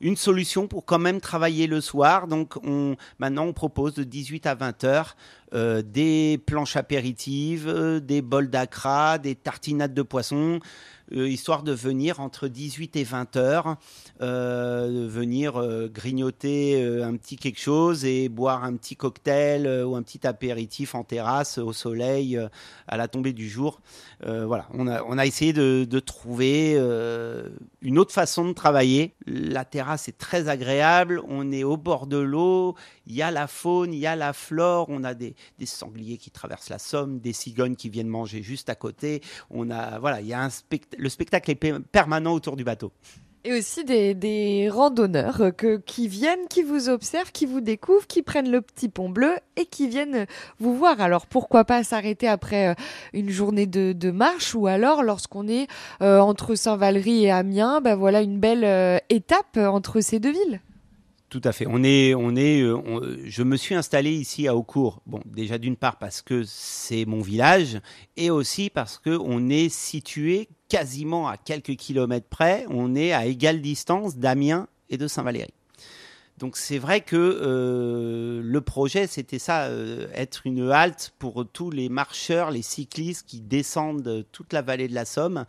une 0.00 0.16
solution 0.16 0.66
pour 0.66 0.84
quand 0.84 0.98
même 0.98 1.20
travailler 1.20 1.68
le 1.68 1.80
soir. 1.80 2.26
Donc 2.26 2.56
on, 2.64 2.96
maintenant 3.20 3.44
on 3.44 3.52
propose 3.52 3.94
de 3.94 4.02
18 4.02 4.46
à 4.46 4.54
20 4.56 4.84
heures 4.84 5.16
euh, 5.54 5.82
des 5.82 6.40
planches 6.46 6.76
apéritives, 6.76 7.68
euh, 7.68 8.00
des 8.00 8.22
bols 8.22 8.48
d'acra, 8.48 9.18
des 9.18 9.34
tartinades 9.34 9.92
de 9.92 10.00
poisson, 10.00 10.60
euh, 11.14 11.28
histoire 11.28 11.62
de 11.62 11.72
venir 11.72 12.20
entre 12.20 12.48
18 12.48 12.96
et 12.96 13.04
20 13.04 13.36
heures, 13.36 13.76
venir 14.20 15.60
grignoter 15.92 17.02
un 17.02 17.16
petit 17.16 17.36
quelque 17.36 17.58
chose 17.58 18.04
et 18.04 18.28
boire 18.28 18.62
un 18.62 18.76
petit 18.76 18.94
cocktail 18.94 19.66
ou 19.84 19.96
un 19.96 20.02
petit 20.02 20.26
apéritif 20.26 20.94
en 20.94 21.02
terrasse 21.02 21.58
au 21.58 21.72
soleil 21.72 22.40
à 22.86 22.96
la 22.96 23.08
tombée 23.08 23.32
du 23.32 23.48
jour. 23.48 23.80
Voilà, 24.24 24.68
on 24.72 24.86
a, 24.86 25.02
on 25.02 25.18
a 25.18 25.26
essayé 25.26 25.52
de, 25.52 25.98
trouver 25.98 26.76
une 27.82 27.98
autre 27.98 28.12
façon 28.12 28.46
de 28.46 28.52
travailler. 28.52 29.14
La 29.26 29.64
terrasse 29.64 30.08
est 30.08 30.18
très 30.18 30.48
agréable, 30.48 31.20
on 31.28 31.50
est 31.50 31.64
au 31.64 31.76
bord 31.76 32.06
de 32.06 32.18
l'eau, 32.18 32.76
il 33.06 33.16
y 33.16 33.22
a 33.22 33.32
la 33.32 33.48
faune, 33.48 33.92
il 33.92 33.98
y 33.98 34.06
a 34.06 34.14
la 34.14 34.32
flore, 34.32 34.86
on 34.88 35.02
a 35.02 35.14
des, 35.14 35.34
des 35.58 35.66
sangliers 35.66 36.18
qui 36.18 36.30
traversent 36.30 36.70
la 36.70 36.78
Somme, 36.78 37.20
des 37.20 37.32
cigognes 37.32 37.76
qui 37.76 37.88
viennent 37.88 38.08
manger 38.08 38.42
juste 38.42 38.68
à 38.68 38.74
côté. 38.74 39.22
On 39.50 39.70
a, 39.70 39.98
voilà, 39.98 40.20
il 40.20 40.26
y 40.26 40.34
a 40.34 40.42
un 40.42 40.48
le 40.98 41.08
spectacle 41.08 41.50
est 41.50 41.54
pe- 41.54 41.80
permanent 41.80 42.32
autour 42.32 42.56
du 42.56 42.64
bateau. 42.64 42.92
Et 43.44 43.52
aussi 43.52 43.84
des, 43.84 44.68
randonneurs 44.70 45.40
euh, 45.40 45.50
que, 45.50 45.78
qui 45.78 46.06
viennent, 46.06 46.46
qui 46.48 46.62
vous 46.62 46.88
observent, 46.88 47.32
qui 47.32 47.44
vous 47.44 47.60
découvrent, 47.60 48.06
qui 48.06 48.22
prennent 48.22 48.50
le 48.50 48.60
petit 48.60 48.88
pont 48.88 49.08
bleu 49.08 49.34
et 49.56 49.66
qui 49.66 49.88
viennent 49.88 50.26
vous 50.60 50.76
voir. 50.76 51.00
Alors 51.00 51.26
pourquoi 51.26 51.64
pas 51.64 51.82
s'arrêter 51.82 52.28
après 52.28 52.68
euh, 52.68 52.74
une 53.12 53.30
journée 53.30 53.66
de, 53.66 53.92
de 53.92 54.10
marche 54.12 54.54
ou 54.54 54.68
alors 54.68 55.02
lorsqu'on 55.02 55.48
est 55.48 55.66
euh, 56.02 56.20
entre 56.20 56.54
Saint-Valery 56.54 57.24
et 57.24 57.32
Amiens, 57.32 57.80
ben 57.80 57.96
voilà 57.96 58.22
une 58.22 58.38
belle 58.38 59.00
étape 59.10 59.56
entre 59.56 60.00
ces 60.00 60.20
deux 60.20 60.30
villes. 60.32 60.60
Tout 61.32 61.40
à 61.44 61.52
fait. 61.52 61.64
On 61.66 61.82
est, 61.82 62.14
on 62.14 62.36
est, 62.36 62.60
euh, 62.60 63.16
je 63.24 63.42
me 63.42 63.56
suis 63.56 63.74
installé 63.74 64.10
ici 64.12 64.48
à 64.48 64.54
Aucourt. 64.54 65.00
Bon, 65.06 65.22
déjà 65.24 65.56
d'une 65.56 65.76
part 65.76 65.96
parce 65.96 66.20
que 66.20 66.42
c'est 66.44 67.06
mon 67.06 67.22
village 67.22 67.80
et 68.18 68.28
aussi 68.28 68.68
parce 68.68 68.98
que 68.98 69.16
on 69.18 69.48
est 69.48 69.70
situé 69.70 70.50
quasiment 70.68 71.28
à 71.28 71.38
quelques 71.38 71.76
kilomètres 71.76 72.28
près. 72.28 72.66
On 72.68 72.94
est 72.94 73.14
à 73.14 73.24
égale 73.24 73.62
distance 73.62 74.18
d'Amiens 74.18 74.68
et 74.90 74.98
de 74.98 75.08
Saint-Valéry. 75.08 75.54
Donc 76.36 76.58
c'est 76.58 76.78
vrai 76.78 77.00
que 77.00 77.16
euh, 77.16 78.42
le 78.44 78.60
projet, 78.60 79.06
c'était 79.06 79.38
ça, 79.38 79.66
euh, 79.66 80.08
être 80.14 80.46
une 80.46 80.70
halte 80.70 81.14
pour 81.18 81.46
tous 81.50 81.70
les 81.70 81.88
marcheurs, 81.88 82.50
les 82.50 82.62
cyclistes 82.62 83.26
qui 83.26 83.40
descendent 83.40 84.26
toute 84.32 84.52
la 84.52 84.60
vallée 84.60 84.88
de 84.88 84.94
la 84.94 85.06
Somme, 85.06 85.46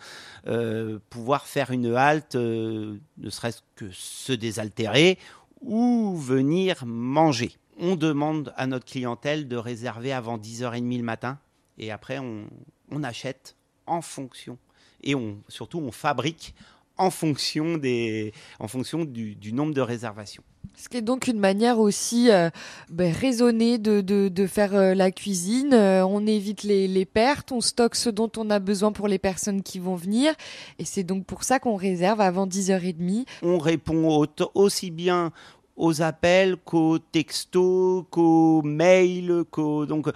pouvoir 1.10 1.46
faire 1.46 1.72
une 1.72 1.93
halte, 1.93 2.36
ne 2.36 3.00
serait-ce 3.30 3.62
que 3.76 3.89
se 3.91 4.34
désaltérer 4.34 5.17
ou 5.63 6.15
venir 6.15 6.86
manger. 6.86 7.58
On 7.80 7.95
demande 7.95 8.54
à 8.56 8.67
notre 8.67 8.86
clientèle 8.86 9.47
de 9.47 9.56
réserver 9.56 10.13
avant 10.13 10.38
10h30 10.38 10.97
le 10.97 11.04
matin 11.04 11.39
et 11.78 11.91
après 11.91 12.19
on, 12.19 12.45
on 12.91 13.04
achète 13.04 13.56
en 13.88 14.02
fonction 14.02 14.58
et 15.04 15.15
on, 15.15 15.38
surtout 15.47 15.80
on 15.80 15.91
fabrique 15.91 16.54
en 16.97 17.10
fonction, 17.10 17.77
des, 17.77 18.34
en 18.60 18.67
fonction 18.67 19.03
du, 19.06 19.36
du 19.36 19.51
nombre 19.53 19.73
de 19.73 19.82
réservations. 19.82 20.43
Ce 20.75 20.89
qui 20.89 20.97
est 20.97 21.01
donc 21.01 21.27
une 21.27 21.39
manière 21.39 21.79
aussi 21.79 22.32
euh, 22.32 22.49
ben, 22.89 23.12
raisonnée 23.13 23.77
de, 23.77 24.01
de, 24.01 24.27
de 24.27 24.47
faire 24.47 24.73
euh, 24.75 24.93
la 24.95 25.12
cuisine. 25.12 25.73
Euh, 25.73 26.06
on 26.06 26.25
évite 26.25 26.63
les, 26.63 26.88
les 26.88 27.06
pertes, 27.06 27.51
on 27.51 27.62
stocke 27.62 27.95
ce 27.95 28.10
dont 28.10 28.32
on 28.38 28.49
a 28.49 28.60
besoin 28.60 28.91
pour 28.91 29.08
les 29.08 29.19
personnes 29.19 29.62
qui 29.62 29.77
vont 29.79 29.95
venir. 29.95 30.34
Et 30.79 30.86
c'est 30.86 31.03
donc 31.03 31.25
pour 31.25 31.43
ça 31.43 31.60
qu'on 31.60 31.75
réserve 31.75 32.21
avant 32.21 32.47
10h30. 32.47 33.25
On 33.43 33.58
répond 33.60 34.08
au- 34.23 34.27
aussi 34.56 34.89
bien 34.89 35.32
aux 35.75 36.01
appels 36.01 36.55
qu'aux 36.57 36.99
textos, 36.99 38.03
qu'aux 38.12 38.62
mails, 38.62 39.43
qu'aux... 39.49 39.86
Donc 39.86 40.07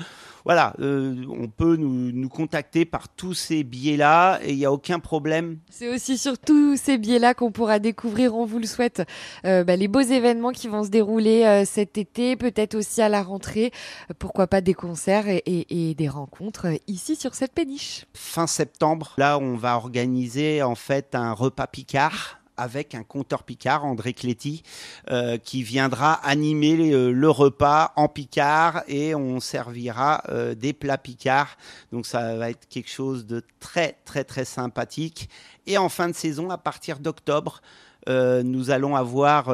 voilà, 0.46 0.74
euh, 0.80 1.16
on 1.30 1.48
peut 1.48 1.76
nous, 1.76 2.12
nous 2.12 2.30
contacter 2.30 2.86
par 2.86 3.10
tous 3.10 3.34
ces 3.34 3.64
biais-là 3.64 4.40
et 4.44 4.52
il 4.52 4.58
n'y 4.58 4.66
a 4.66 4.72
aucun 4.72 5.00
problème. 5.00 5.58
C'est 5.70 5.90
aussi 5.94 6.18
sur 6.18 6.38
tous 6.38 6.78
ces 6.78 6.98
biais-là 6.98 7.34
qu'on 7.34 7.52
pourra 7.52 7.80
découvrir, 7.80 8.36
on 8.36 8.46
vous 8.46 8.60
le 8.60 8.66
souhaite, 8.68 9.02
euh, 9.46 9.64
bah, 9.64 9.76
les 9.76 9.88
beaux 9.88 10.00
événements 10.00 10.52
qui 10.52 10.68
vont 10.68 10.84
se 10.84 10.90
dérouler 10.90 11.44
euh, 11.44 11.66
cet 11.66 11.98
été, 11.98 12.36
peut-être 12.36 12.76
aussi 12.76 13.02
à 13.02 13.10
la 13.10 13.24
rentrée. 13.24 13.72
Pourquoi 14.20 14.48
pas 14.48 14.62
des 14.62 14.74
concerts 14.76 15.28
et, 15.28 15.44
et- 15.46 15.90
et 15.90 15.96
des 15.96 16.08
rencontres 16.08 16.68
ici 16.88 17.16
sur 17.16 17.34
cette 17.34 17.54
péniche. 17.54 18.06
Fin 18.14 18.48
septembre, 18.48 19.14
là 19.18 19.38
on 19.40 19.56
va 19.56 19.76
organiser 19.76 20.62
en 20.64 20.76
fait 20.76 21.14
un 21.16 21.34
repas 21.34 21.68
Picard 21.68 22.37
avec 22.58 22.96
un 22.96 23.04
conteur 23.04 23.44
Picard, 23.44 23.86
André 23.86 24.14
Cléty, 24.14 24.64
euh, 25.10 25.38
qui 25.38 25.64
viendra 25.64 26.14
animer 26.14 26.92
euh, 26.92 27.12
le 27.12 27.30
repas 27.30 27.94
en 27.96 28.08
Picard 28.08 28.84
et 28.88 29.16
on 29.16 29.40
servira 29.40 30.24
euh, 30.30 30.56
des 30.56 30.74
plats 30.74 30.98
Picard. 30.98 31.58
Donc 31.92 32.06
ça 32.06 32.36
va 32.36 32.50
être 32.50 32.68
quelque 32.68 32.90
chose 32.90 33.26
de 33.26 33.44
très 33.60 33.98
très 34.04 34.24
très 34.24 34.46
sympathique. 34.46 35.30
Et 35.68 35.78
en 35.78 35.90
fin 35.90 36.10
de 36.10 36.16
saison, 36.16 36.50
à 36.50 36.58
partir 36.58 37.00
d'octobre, 37.00 37.62
nous 38.08 38.72
allons 38.72 38.96
avoir 38.96 39.50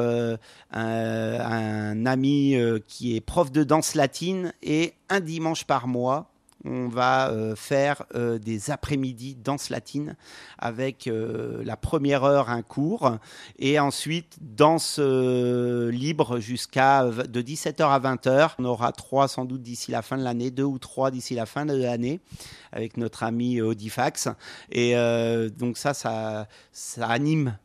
un, 0.70 2.06
ami 2.06 2.56
qui 2.86 3.16
est 3.16 3.20
prof 3.20 3.50
de 3.50 3.64
danse 3.64 3.96
latine 3.96 4.52
et 4.62 4.94
un 5.08 5.18
dimanche 5.18 5.64
par 5.64 5.88
mois, 5.88 6.30
on 6.64 6.88
va 6.88 7.30
euh, 7.30 7.54
faire 7.54 8.04
euh, 8.14 8.38
des 8.38 8.70
après-midi 8.70 9.34
danse 9.34 9.68
latine 9.68 10.16
avec 10.58 11.06
euh, 11.06 11.62
la 11.64 11.76
première 11.76 12.24
heure 12.24 12.48
un 12.48 12.62
cours 12.62 13.18
et 13.58 13.78
ensuite 13.78 14.38
danse 14.40 14.98
libre 14.98 16.40
jusqu'à 16.40 17.04
de 17.04 17.42
17h 17.42 17.82
à 17.82 18.00
20h. 18.00 18.52
On 18.58 18.64
aura 18.64 18.92
trois 18.92 19.28
sans 19.28 19.44
doute 19.44 19.62
d'ici 19.62 19.90
la 19.90 20.02
fin 20.02 20.16
de 20.16 20.22
l'année, 20.22 20.50
deux 20.50 20.64
ou 20.64 20.78
trois 20.78 21.10
d'ici 21.10 21.34
la 21.34 21.46
fin 21.46 21.66
de 21.66 21.74
l'année 21.74 22.20
avec 22.72 22.96
notre 22.96 23.22
ami 23.22 23.60
Audifax. 23.60 24.28
Et 24.70 24.94
donc 25.56 25.76
ça, 25.76 25.94
ça, 25.94 26.48
ça 26.72 27.06
anime 27.06 27.58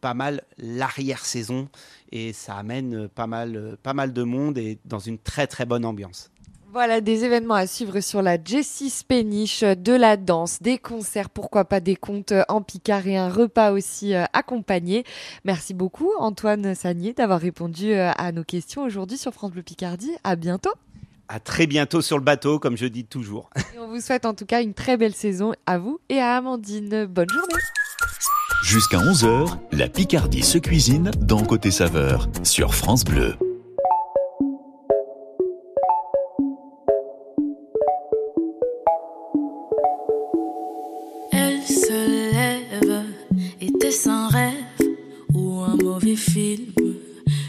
pas 0.00 0.14
mal 0.14 0.42
l'arrière-saison 0.58 1.68
et 2.12 2.32
ça 2.32 2.56
amène 2.56 3.08
pas 3.08 3.26
mal, 3.26 3.76
pas 3.82 3.94
mal 3.94 4.12
de 4.12 4.22
monde 4.22 4.58
et 4.58 4.78
dans 4.84 4.98
une 4.98 5.18
très 5.18 5.46
très 5.46 5.66
bonne 5.66 5.84
ambiance. 5.84 6.30
Voilà 6.70 7.00
des 7.00 7.24
événements 7.24 7.54
à 7.54 7.66
suivre 7.66 8.00
sur 8.00 8.20
la 8.20 8.36
Jessie 8.42 8.92
Péniche, 9.06 9.62
euh, 9.62 9.74
de 9.74 9.94
la 9.94 10.18
danse, 10.18 10.60
des 10.60 10.76
concerts, 10.76 11.30
pourquoi 11.30 11.64
pas 11.64 11.80
des 11.80 11.96
contes 11.96 12.32
euh, 12.32 12.42
en 12.48 12.60
Picard 12.60 13.06
et 13.06 13.16
un 13.16 13.30
repas 13.30 13.72
aussi 13.72 14.14
euh, 14.14 14.24
accompagné. 14.34 15.04
Merci 15.44 15.72
beaucoup 15.72 16.10
Antoine 16.18 16.74
Sagnier 16.74 17.14
d'avoir 17.14 17.40
répondu 17.40 17.94
à 17.94 18.32
nos 18.32 18.44
questions 18.44 18.82
aujourd'hui 18.82 19.16
sur 19.16 19.32
France 19.32 19.52
Bleu 19.52 19.62
Picardie. 19.62 20.12
À 20.24 20.36
bientôt. 20.36 20.72
À 21.28 21.40
très 21.40 21.66
bientôt 21.66 22.02
sur 22.02 22.18
le 22.18 22.24
bateau, 22.24 22.58
comme 22.58 22.76
je 22.76 22.86
dis 22.86 23.04
toujours. 23.04 23.48
Et 23.74 23.78
on 23.78 23.88
vous 23.88 24.00
souhaite 24.00 24.26
en 24.26 24.34
tout 24.34 24.46
cas 24.46 24.62
une 24.62 24.74
très 24.74 24.98
belle 24.98 25.14
saison 25.14 25.54
à 25.64 25.78
vous 25.78 26.00
et 26.10 26.20
à 26.20 26.36
Amandine. 26.36 27.06
Bonne 27.06 27.30
journée. 27.30 27.62
Jusqu'à 28.62 28.98
11h, 28.98 29.56
la 29.72 29.88
Picardie 29.88 30.42
se 30.42 30.58
cuisine 30.58 31.10
dans 31.18 31.42
Côté 31.42 31.70
Saveur 31.70 32.28
sur 32.42 32.74
France 32.74 33.04
Bleu. 33.04 33.34
Était-ce 43.88 44.10
un 44.10 44.28
rêve 44.28 44.54
ou 45.32 45.60
un 45.60 45.74
mauvais 45.82 46.14
film 46.14 46.74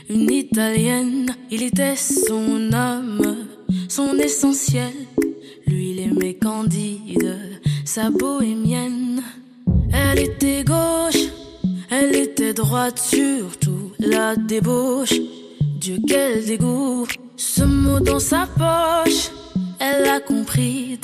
Une 0.10 0.32
italienne, 0.32 1.36
il 1.52 1.64
était 1.64 1.98
son 1.98 2.72
homme, 2.72 3.36
son 3.90 4.18
essentiel. 4.18 4.94
Lui, 5.68 5.90
il 5.92 6.00
aimait 6.00 6.36
Candide, 6.36 7.38
sa 7.84 8.10
bohémienne. 8.10 9.22
Elle 9.92 10.20
était 10.20 10.64
gauche, 10.64 11.28
elle 11.90 12.16
était 12.16 12.54
droite, 12.54 13.00
surtout 13.00 13.92
la 14.00 14.38
débauche. 14.38 15.20
Dieu, 15.82 15.98
quel 16.08 16.46
dégoût! 16.46 17.06
Ce 17.36 17.64
mot 17.64 18.00
dans 18.00 18.22
sa 18.22 18.48
poche, 18.48 19.30
elle 19.78 20.08
a 20.08 20.22
compris 20.22 20.98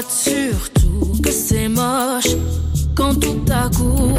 surtout 0.00 1.20
que 1.22 1.30
c'est 1.30 1.68
moche 1.68 2.36
quand 2.94 3.14
tout 3.14 3.44
à 3.50 3.68
coup 3.68 4.18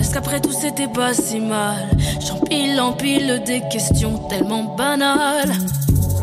Est-ce 0.00 0.14
qu'après 0.14 0.40
tout 0.40 0.52
c'était 0.52 0.88
pas 0.88 1.14
si 1.14 1.40
mal? 1.40 1.88
J'empile, 2.26 2.80
empile 2.80 3.42
des 3.46 3.62
questions 3.68 4.18
tellement 4.28 4.64
banales. 4.64 5.52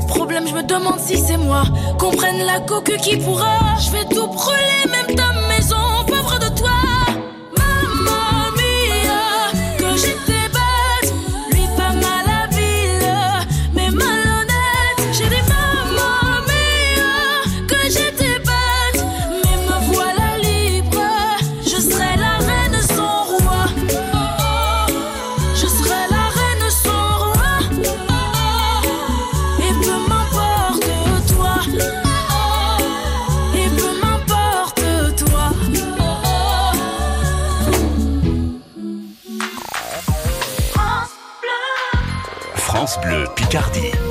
Problème, 0.08 0.48
je 0.48 0.54
me 0.54 0.64
demande 0.64 1.00
si 1.00 1.18
c'est 1.18 1.38
moi. 1.38 1.64
Comprenne 1.98 2.46
la 2.46 2.60
coque 2.60 2.96
qui 2.98 3.18
pourra. 3.18 3.78
Je 3.80 3.92
vais 3.92 4.06
tout 4.14 4.28
brûler, 4.28 4.86
même 4.92 5.16
ta 5.16 5.39
Bleu 42.98 43.28
Picardie. 43.36 44.09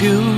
you 0.00 0.37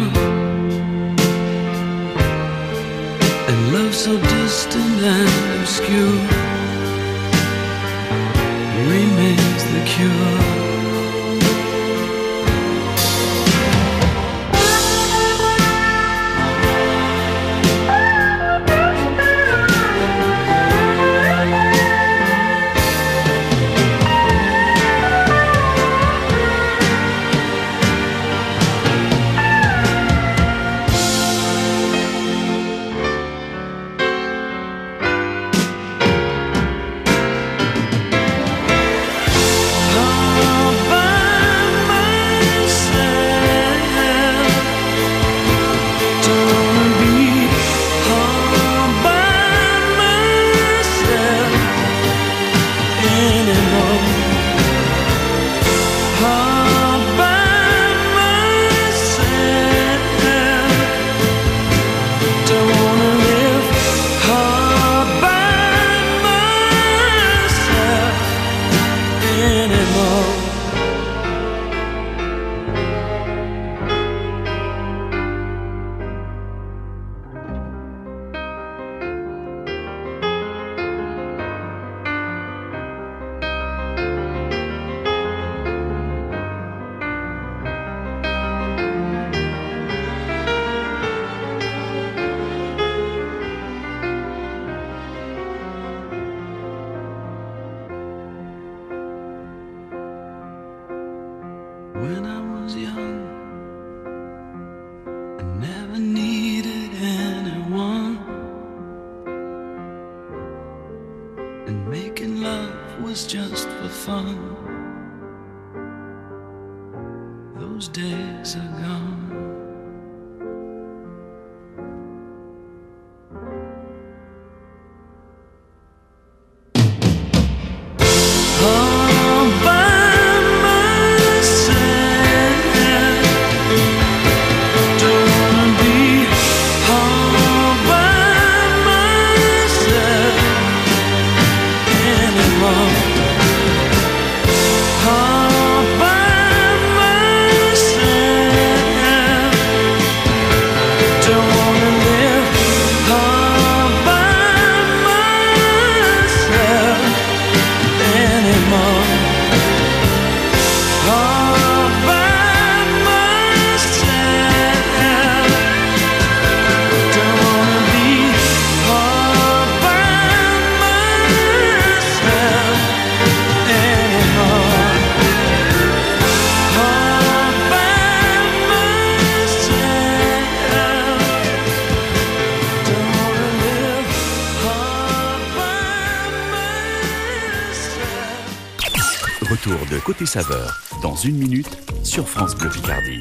Côté 190.11 190.27
Saveur 190.27 190.81
dans 191.05 191.15
une 191.15 191.37
minute 191.37 191.69
sur 192.03 192.29
France 192.29 192.57
Bleu 192.57 192.69
Picardie. 192.69 193.21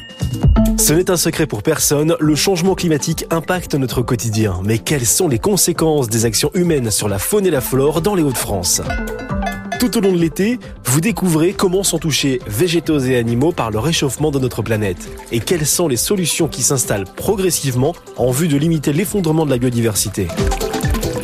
Ce 0.76 0.92
n'est 0.92 1.08
un 1.08 1.16
secret 1.16 1.46
pour 1.46 1.62
personne, 1.62 2.16
le 2.18 2.34
changement 2.34 2.74
climatique 2.74 3.26
impacte 3.30 3.76
notre 3.76 4.02
quotidien. 4.02 4.60
Mais 4.64 4.78
quelles 4.78 5.06
sont 5.06 5.28
les 5.28 5.38
conséquences 5.38 6.08
des 6.08 6.24
actions 6.24 6.50
humaines 6.52 6.90
sur 6.90 7.08
la 7.08 7.20
faune 7.20 7.46
et 7.46 7.50
la 7.52 7.60
flore 7.60 8.02
dans 8.02 8.16
les 8.16 8.24
Hauts-de-France? 8.24 8.82
Tout 9.78 9.98
au 9.98 10.00
long 10.00 10.10
de 10.10 10.18
l'été, 10.18 10.58
vous 10.84 11.00
découvrez 11.00 11.52
comment 11.52 11.84
sont 11.84 12.00
touchés 12.00 12.40
végétaux 12.48 12.98
et 12.98 13.16
animaux 13.16 13.52
par 13.52 13.70
le 13.70 13.78
réchauffement 13.78 14.32
de 14.32 14.40
notre 14.40 14.62
planète 14.62 15.08
et 15.30 15.38
quelles 15.38 15.66
sont 15.66 15.86
les 15.86 15.96
solutions 15.96 16.48
qui 16.48 16.62
s'installent 16.62 17.06
progressivement 17.14 17.94
en 18.16 18.32
vue 18.32 18.48
de 18.48 18.56
limiter 18.56 18.92
l'effondrement 18.92 19.46
de 19.46 19.50
la 19.50 19.58
biodiversité? 19.58 20.26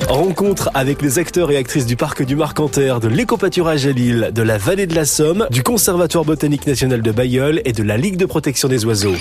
Rencontre 0.08 0.70
avec 0.74 1.02
les 1.02 1.18
acteurs 1.18 1.50
et 1.50 1.56
actrices 1.56 1.84
du 1.84 1.96
parc 1.96 2.24
du 2.24 2.36
Marcanterre, 2.36 3.00
de 3.00 3.08
l'écopâturage 3.08 3.86
à 3.86 3.92
Lille, 3.92 4.30
de 4.32 4.42
la 4.42 4.56
vallée 4.56 4.86
de 4.86 4.94
la 4.94 5.04
Somme, 5.04 5.46
du 5.50 5.62
Conservatoire 5.64 6.24
botanique 6.24 6.66
national 6.66 7.02
de 7.02 7.10
Bayeul 7.10 7.60
et 7.64 7.72
de 7.72 7.82
la 7.82 7.96
Ligue 7.96 8.16
de 8.16 8.24
protection 8.24 8.68
des 8.68 8.84
oiseaux. 8.84 9.16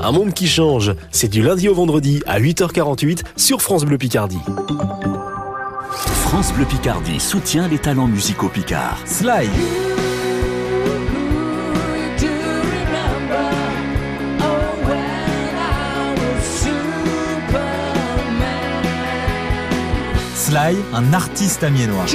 Un 0.00 0.12
monde 0.12 0.34
qui 0.34 0.46
change, 0.46 0.94
c'est 1.10 1.28
du 1.28 1.42
lundi 1.42 1.68
au 1.68 1.74
vendredi 1.74 2.22
à 2.26 2.38
8h48 2.38 3.22
sur 3.36 3.62
France 3.62 3.84
Bleu 3.84 3.96
Picardie. 3.96 4.40
France 5.90 6.52
Bleu 6.52 6.66
Picardie 6.66 7.18
soutient 7.18 7.68
les 7.68 7.78
talents 7.78 8.08
musicaux 8.08 8.48
picards. 8.48 8.98
Sly, 9.06 9.48
Un 20.58 21.12
artiste 21.12 21.64
amiénois. 21.64 22.06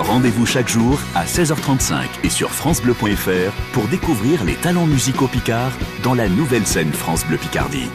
Rendez-vous 0.00 0.44
chaque 0.44 0.68
jour 0.68 1.00
à 1.14 1.24
16h35 1.24 2.04
et 2.24 2.28
sur 2.28 2.50
francebleu.fr 2.50 3.52
pour 3.72 3.88
découvrir 3.88 4.44
les 4.44 4.56
talents 4.56 4.84
musicaux 4.84 5.28
picards 5.28 5.72
dans 6.02 6.12
la 6.12 6.28
nouvelle 6.28 6.66
scène 6.66 6.92
France 6.92 7.24
Bleu 7.26 7.38
Picardie. 7.38 7.88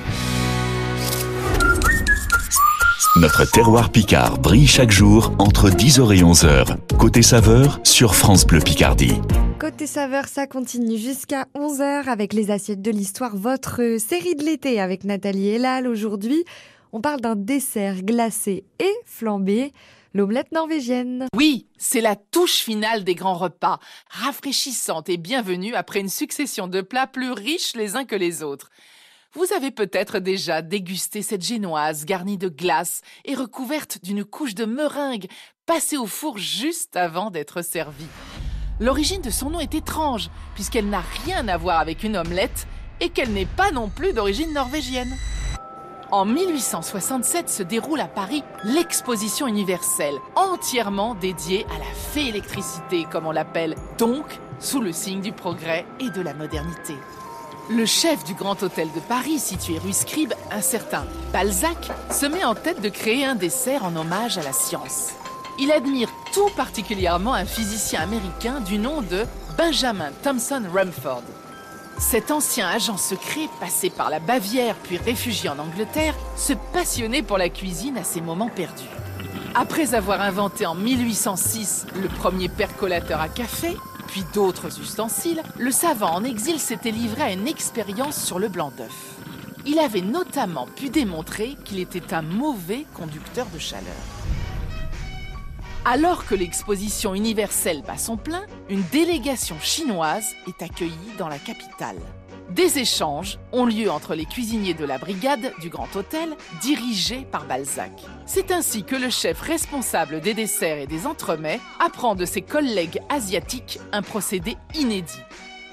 Notre 3.17 3.45
terroir 3.45 3.91
picard 3.91 4.39
brille 4.39 4.65
chaque 4.65 4.91
jour 4.91 5.34
entre 5.38 5.69
10h 5.69 6.17
et 6.17 6.24
11h. 6.24 6.78
Côté 6.98 7.21
saveur 7.21 7.80
sur 7.84 8.15
France 8.15 8.48
Bleu 8.48 8.62
Picardie. 8.62 9.21
Côté 9.60 9.86
saveur, 9.86 10.26
ça 10.28 10.48
continue 10.48 10.98
jusqu'à 10.98 11.45
11h 11.56 12.08
avec 12.08 12.34
les 12.34 12.50
assiettes 12.50 12.82
de 12.82 12.91
l'histoire, 12.91 13.36
votre 13.36 14.00
série 14.00 14.36
de 14.36 14.43
l'été 14.43 14.82
avec 14.82 15.04
Nathalie 15.04 15.50
Elal. 15.50 15.88
Aujourd'hui, 15.88 16.43
on 16.95 17.01
parle 17.01 17.19
d'un 17.19 17.36
dessert 17.36 18.03
glacé 18.03 18.63
et 18.79 18.93
flambé, 19.03 19.73
l'omelette 20.13 20.53
norvégienne. 20.53 21.27
Oui, 21.36 21.67
c'est 21.77 21.99
la 21.99 22.15
touche 22.15 22.60
finale 22.60 23.03
des 23.03 23.15
grands 23.15 23.38
repas, 23.38 23.79
rafraîchissante 24.10 25.10
et 25.10 25.17
bienvenue 25.17 25.75
après 25.75 25.99
une 25.99 26.08
succession 26.08 26.69
de 26.69 26.79
plats 26.79 27.05
plus 27.05 27.34
riches 27.34 27.75
les 27.75 27.97
uns 27.97 28.05
que 28.05 28.15
les 28.15 28.43
autres. 28.43 28.69
Vous 29.34 29.51
avez 29.53 29.71
peut-être 29.71 30.19
déjà 30.19 30.62
dégusté 30.62 31.21
cette 31.21 31.43
génoise 31.43 32.05
garnie 32.05 32.38
de 32.38 32.47
glace 32.47 33.01
et 33.25 33.36
recouverte 33.36 33.99
d'une 34.01 34.23
couche 34.23 34.55
de 34.55 34.63
meringue 34.63 35.27
passée 35.65 35.97
au 35.97 36.08
four 36.08 36.38
juste 36.38 36.95
avant 36.95 37.29
d'être 37.29 37.62
servie. 37.62 38.08
L'origine 38.79 39.21
de 39.21 39.31
son 39.31 39.49
nom 39.49 39.60
est 39.60 39.75
étrange 39.75 40.29
puisqu'elle 40.53 40.89
n'a 40.89 41.03
rien 41.25 41.45
à 41.49 41.58
voir 41.58 41.81
avec 41.81 42.03
une 42.03 42.15
omelette 42.15 42.67
et 43.01 43.10
qu'elle 43.10 43.34
n'est 43.34 43.45
pas 43.45 43.71
non 43.71 43.89
plus 43.89 44.13
d'origine 44.13 44.53
norvégienne. 44.53 45.13
En 46.12 46.26
1867 46.26 47.50
se 47.50 47.63
déroule 47.63 48.00
à 48.00 48.08
Paris 48.08 48.44
l'exposition 48.63 49.48
universelle, 49.48 50.15
entièrement 50.36 51.15
dédiée 51.15 51.65
à 51.76 51.80
la 51.80 51.86
fée 51.86 52.28
électricité, 52.28 53.08
comme 53.12 53.26
on 53.26 53.32
l'appelle, 53.32 53.76
donc 53.98 54.39
sous 54.60 54.82
le 54.82 54.91
signe 54.91 55.22
du 55.22 55.32
progrès 55.32 55.86
et 56.00 56.10
de 56.12 56.22
la 56.22 56.34
modernité. 56.34 56.96
Le 57.70 57.86
chef 57.86 58.24
du 58.24 58.36
Grand 58.36 58.62
Hôtel 58.62 58.88
de 58.94 59.00
Paris, 59.00 59.39
situé 59.39 59.80
rue 59.80 59.94
Scribe, 59.94 60.34
un 60.52 60.62
certain 60.62 61.06
Balzac, 61.34 61.89
se 62.12 62.28
met 62.28 62.44
en 62.44 62.54
tête 62.54 62.82
de 62.82 62.89
créer 62.89 63.26
un 63.26 63.36
dessert 63.36 63.84
en 63.84 63.96
hommage 63.96 64.38
à 64.38 64.44
la 64.44 64.54
science. 64.54 65.13
Il 65.58 65.72
admire 65.72 66.10
tout 66.34 66.50
particulièrement 66.56 67.34
un 67.34 67.46
physicien 67.46 68.02
américain 68.02 68.60
du 68.60 68.78
nom 68.78 69.02
de 69.02 69.26
Benjamin 69.58 70.12
Thompson 70.22 70.63
Rumford. 70.72 71.24
Cet 71.97 72.29
ancien 72.29 72.67
agent 72.67 72.97
secret, 72.97 73.47
passé 73.60 73.89
par 73.89 74.10
la 74.10 74.19
Bavière 74.19 74.75
puis 74.84 74.97
réfugié 74.97 75.49
en 75.49 75.60
Angleterre, 75.60 76.15
se 76.36 76.53
passionnait 76.73 77.23
pour 77.23 77.38
la 77.38 77.49
cuisine 77.49 77.97
à 77.97 78.03
ses 78.03 78.19
moments 78.19 78.49
perdus. 78.49 78.89
Après 79.55 79.93
avoir 79.93 80.19
inventé 80.19 80.65
en 80.65 80.75
1806 80.75 81.88
le 81.95 82.10
premier 82.10 82.49
percolateur 82.49 83.21
à 83.21 83.29
café, 83.29 83.77
puis 84.08 84.25
d'autres 84.34 84.81
ustensiles, 84.81 85.41
le 85.58 85.71
savant 85.71 86.13
en 86.13 86.23
exil 86.25 86.60
s'était 86.60 86.91
livré 86.91 87.21
à 87.21 87.31
une 87.31 87.47
expérience 87.47 88.21
sur 88.21 88.39
le 88.39 88.49
blanc 88.49 88.73
d'œuf. 88.77 89.15
Il 89.65 89.79
avait 89.79 90.01
notamment 90.01 90.67
pu 90.67 90.89
démontrer 90.89 91.55
qu'il 91.63 91.79
était 91.79 92.13
un 92.13 92.21
mauvais 92.21 92.86
conducteur 92.93 93.47
de 93.53 93.58
chaleur. 93.58 94.25
Alors 95.88 96.26
que 96.26 96.34
l'exposition 96.34 97.13
universelle 97.13 97.84
bat 97.84 98.00
son 98.00 98.17
plein, 98.17 98.48
une 98.69 98.82
délégation 98.91 99.56
chinoise 99.62 100.34
est 100.48 100.63
accueillie 100.63 101.13
dans 101.19 101.28
la 101.28 101.38
capitale. 101.38 102.00
Des 102.50 102.80
échanges 102.80 103.38
ont 103.52 103.67
lieu 103.67 103.91
entre 103.91 104.15
les 104.15 104.26
cuisiniers 104.26 104.74
de 104.74 104.84
la 104.84 104.98
brigade 104.98 105.54
du 105.62 105.69
Grand 105.69 105.95
Hôtel, 105.95 106.36
dirigée 106.60 107.28
par 107.32 107.45
Balzac. 107.45 107.91
C'est 108.26 108.50
ainsi 108.50 108.84
que 108.84 108.95
le 108.95 109.12
chef 109.12 109.39
responsable 109.41 110.21
des 110.21 110.34
desserts 110.34 110.80
et 110.80 110.88
des 110.88 111.06
entremets 111.06 111.60
apprend 111.80 112.15
de 112.15 112.26
ses 112.26 112.41
collègues 112.41 113.00
asiatiques 113.10 113.80
un 113.91 114.02
procédé 114.02 114.58
inédit. 114.74 115.21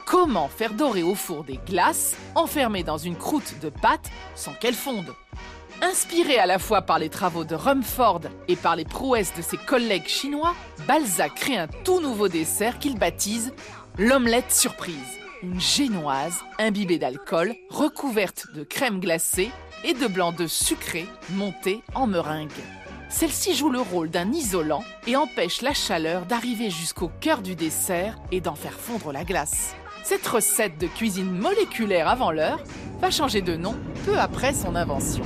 Comment 0.04 0.48
faire 0.48 0.74
dorer 0.74 1.02
au 1.02 1.14
four 1.14 1.42
des 1.42 1.58
glaces 1.66 2.16
enfermées 2.34 2.84
dans 2.84 2.98
une 2.98 3.16
croûte 3.16 3.54
de 3.62 3.70
pâte 3.70 4.10
sans 4.34 4.52
qu'elles 4.52 4.74
fondent? 4.74 5.14
Inspiré 5.84 6.38
à 6.38 6.46
la 6.46 6.60
fois 6.60 6.82
par 6.82 7.00
les 7.00 7.08
travaux 7.08 7.42
de 7.42 7.56
Rumford 7.56 8.20
et 8.46 8.54
par 8.54 8.76
les 8.76 8.84
prouesses 8.84 9.34
de 9.34 9.42
ses 9.42 9.56
collègues 9.56 10.06
chinois, 10.06 10.54
Balzac 10.86 11.34
crée 11.34 11.56
un 11.56 11.66
tout 11.66 12.00
nouveau 12.00 12.28
dessert 12.28 12.78
qu'il 12.78 12.96
baptise 12.96 13.52
l'omelette 13.98 14.52
surprise. 14.52 15.18
Une 15.42 15.60
génoise 15.60 16.38
imbibée 16.60 17.00
d'alcool, 17.00 17.56
recouverte 17.68 18.46
de 18.54 18.62
crème 18.62 19.00
glacée 19.00 19.50
et 19.82 19.92
de 19.92 20.06
blanc 20.06 20.30
d'œuf 20.30 20.52
sucré 20.52 21.04
monté 21.30 21.82
en 21.96 22.06
meringue. 22.06 22.50
Celle-ci 23.08 23.56
joue 23.56 23.70
le 23.70 23.80
rôle 23.80 24.08
d'un 24.08 24.30
isolant 24.30 24.84
et 25.08 25.16
empêche 25.16 25.62
la 25.62 25.74
chaleur 25.74 26.26
d'arriver 26.26 26.70
jusqu'au 26.70 27.10
cœur 27.20 27.42
du 27.42 27.56
dessert 27.56 28.16
et 28.30 28.40
d'en 28.40 28.54
faire 28.54 28.78
fondre 28.78 29.10
la 29.10 29.24
glace. 29.24 29.74
Cette 30.04 30.26
recette 30.26 30.78
de 30.78 30.88
cuisine 30.88 31.30
moléculaire 31.30 32.08
avant 32.08 32.32
l'heure 32.32 32.60
va 33.00 33.10
changer 33.10 33.40
de 33.40 33.56
nom 33.56 33.76
peu 34.04 34.18
après 34.18 34.52
son 34.52 34.74
invention. 34.74 35.24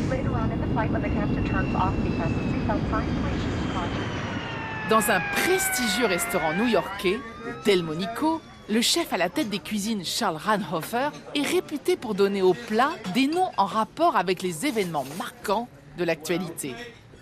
Dans 4.90 5.10
un 5.10 5.20
prestigieux 5.34 6.06
restaurant 6.06 6.52
new-yorkais, 6.52 7.18
Delmonico, 7.64 8.40
le 8.68 8.80
chef 8.82 9.12
à 9.12 9.16
la 9.16 9.30
tête 9.30 9.48
des 9.48 9.60
cuisines 9.60 10.04
Charles 10.04 10.36
Ranhofer 10.36 11.08
est 11.34 11.42
réputé 11.42 11.96
pour 11.96 12.14
donner 12.14 12.42
aux 12.42 12.54
plats 12.54 12.92
des 13.14 13.28
noms 13.28 13.50
en 13.56 13.64
rapport 13.64 14.16
avec 14.16 14.42
les 14.42 14.66
événements 14.66 15.06
marquants 15.18 15.68
de 15.96 16.04
l'actualité. 16.04 16.74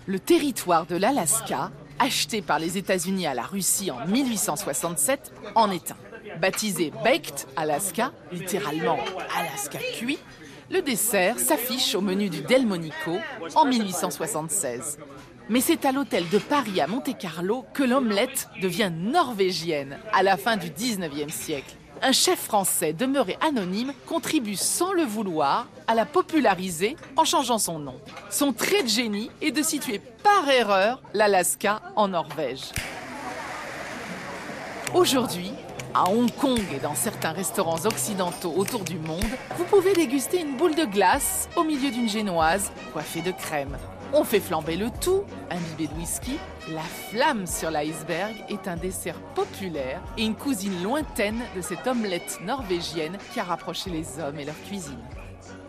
Le 0.07 0.19
territoire 0.19 0.85
de 0.85 0.97
l'Alaska, 0.97 1.71
acheté 1.99 2.41
par 2.41 2.59
les 2.59 2.77
États-Unis 2.77 3.27
à 3.27 3.33
la 3.33 3.43
Russie 3.43 3.91
en 3.91 4.05
1867, 4.07 5.31
en 5.55 5.71
est 5.71 5.91
un. 5.91 6.14
Baptisé 6.39 6.91
Baked 7.03 7.45
Alaska, 7.55 8.11
littéralement 8.31 8.97
Alaska 9.37 9.79
cuit, 9.97 10.19
le 10.69 10.81
dessert 10.81 11.39
s'affiche 11.39 11.95
au 11.95 12.01
menu 12.01 12.29
du 12.29 12.41
Delmonico 12.41 13.17
en 13.55 13.65
1876. 13.65 14.97
Mais 15.49 15.61
c'est 15.61 15.85
à 15.85 15.91
l'hôtel 15.91 16.27
de 16.29 16.39
Paris 16.39 16.81
à 16.81 16.87
Monte-Carlo 16.87 17.65
que 17.73 17.83
l'omelette 17.83 18.49
devient 18.61 18.91
norvégienne 18.91 19.99
à 20.11 20.23
la 20.23 20.37
fin 20.37 20.57
du 20.57 20.69
19e 20.69 21.29
siècle. 21.29 21.75
Un 22.01 22.11
chef 22.11 22.39
français 22.39 22.93
demeuré 22.93 23.37
anonyme 23.41 23.93
contribue 24.05 24.55
sans 24.55 24.91
le 24.91 25.03
vouloir 25.03 25.67
à 25.87 25.95
la 25.95 26.05
populariser 26.05 26.97
en 27.15 27.23
changeant 27.23 27.59
son 27.59 27.79
nom. 27.79 27.95
Son 28.29 28.53
trait 28.53 28.83
de 28.83 28.89
génie 28.89 29.31
est 29.41 29.51
de 29.51 29.61
situer 29.61 30.01
par 30.23 30.49
erreur 30.49 31.01
l'Alaska 31.13 31.81
en 31.95 32.09
Norvège. 32.09 32.71
Aujourd'hui, 34.93 35.51
à 35.95 36.09
Hong 36.09 36.29
Kong 36.35 36.59
et 36.75 36.79
dans 36.79 36.93
certains 36.93 37.31
restaurants 37.31 37.85
occidentaux 37.85 38.53
autour 38.57 38.83
du 38.83 38.99
monde, 38.99 39.23
vous 39.57 39.63
pouvez 39.63 39.93
déguster 39.93 40.41
une 40.41 40.57
boule 40.57 40.75
de 40.75 40.83
glace 40.83 41.47
au 41.55 41.63
milieu 41.63 41.89
d'une 41.89 42.09
génoise 42.09 42.71
coiffée 42.91 43.21
de 43.21 43.31
crème. 43.31 43.77
On 44.11 44.25
fait 44.25 44.41
flamber 44.41 44.75
le 44.75 44.89
tout, 45.01 45.23
imbibé 45.49 45.87
de 45.87 45.97
whisky. 45.97 46.37
La 46.73 46.81
flamme 46.81 47.47
sur 47.47 47.71
l'iceberg 47.71 48.35
est 48.49 48.67
un 48.67 48.75
dessert 48.75 49.19
populaire 49.35 50.01
et 50.17 50.25
une 50.25 50.35
cousine 50.35 50.83
lointaine 50.83 51.39
de 51.55 51.61
cette 51.61 51.87
omelette 51.87 52.39
norvégienne 52.45 53.17
qui 53.33 53.39
a 53.39 53.43
rapproché 53.43 53.89
les 53.89 54.19
hommes 54.19 54.37
et 54.37 54.45
leur 54.45 54.61
cuisine. 54.67 54.99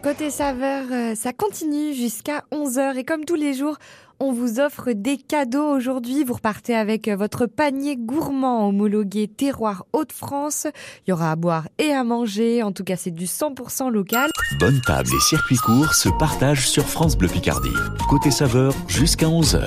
Côté 0.02 0.30
saveur, 0.30 0.84
euh, 0.90 1.14
ça 1.14 1.32
continue 1.32 1.92
jusqu'à 1.92 2.44
11h 2.52 2.96
et 2.96 3.04
comme 3.04 3.24
tous 3.24 3.34
les 3.34 3.54
jours, 3.54 3.76
on 4.20 4.32
vous 4.32 4.60
offre 4.60 4.92
des 4.92 5.16
cadeaux 5.16 5.68
aujourd'hui. 5.68 6.24
Vous 6.24 6.34
repartez 6.34 6.74
avec 6.74 7.08
euh, 7.08 7.16
votre 7.16 7.46
panier 7.46 7.96
gourmand 7.96 8.68
homologué 8.68 9.28
terroir 9.28 9.84
Hauts-de-France. 9.92 10.66
Il 11.06 11.10
y 11.10 11.12
aura 11.12 11.32
à 11.32 11.36
boire 11.36 11.68
et 11.78 11.92
à 11.92 12.04
manger. 12.04 12.62
En 12.62 12.72
tout 12.72 12.84
cas, 12.84 12.96
c'est 12.96 13.10
du 13.10 13.26
100% 13.26 13.90
local. 13.90 14.30
Bonne 14.58 14.80
table 14.80 15.10
et 15.14 15.20
circuit 15.20 15.56
court 15.56 15.94
se 15.94 16.08
partagent 16.08 16.68
sur 16.68 16.84
France 16.84 17.16
Bleu 17.16 17.28
Picardie. 17.28 17.68
Côté 18.08 18.30
saveur, 18.30 18.72
jusqu'à 18.88 19.26
11h. 19.26 19.66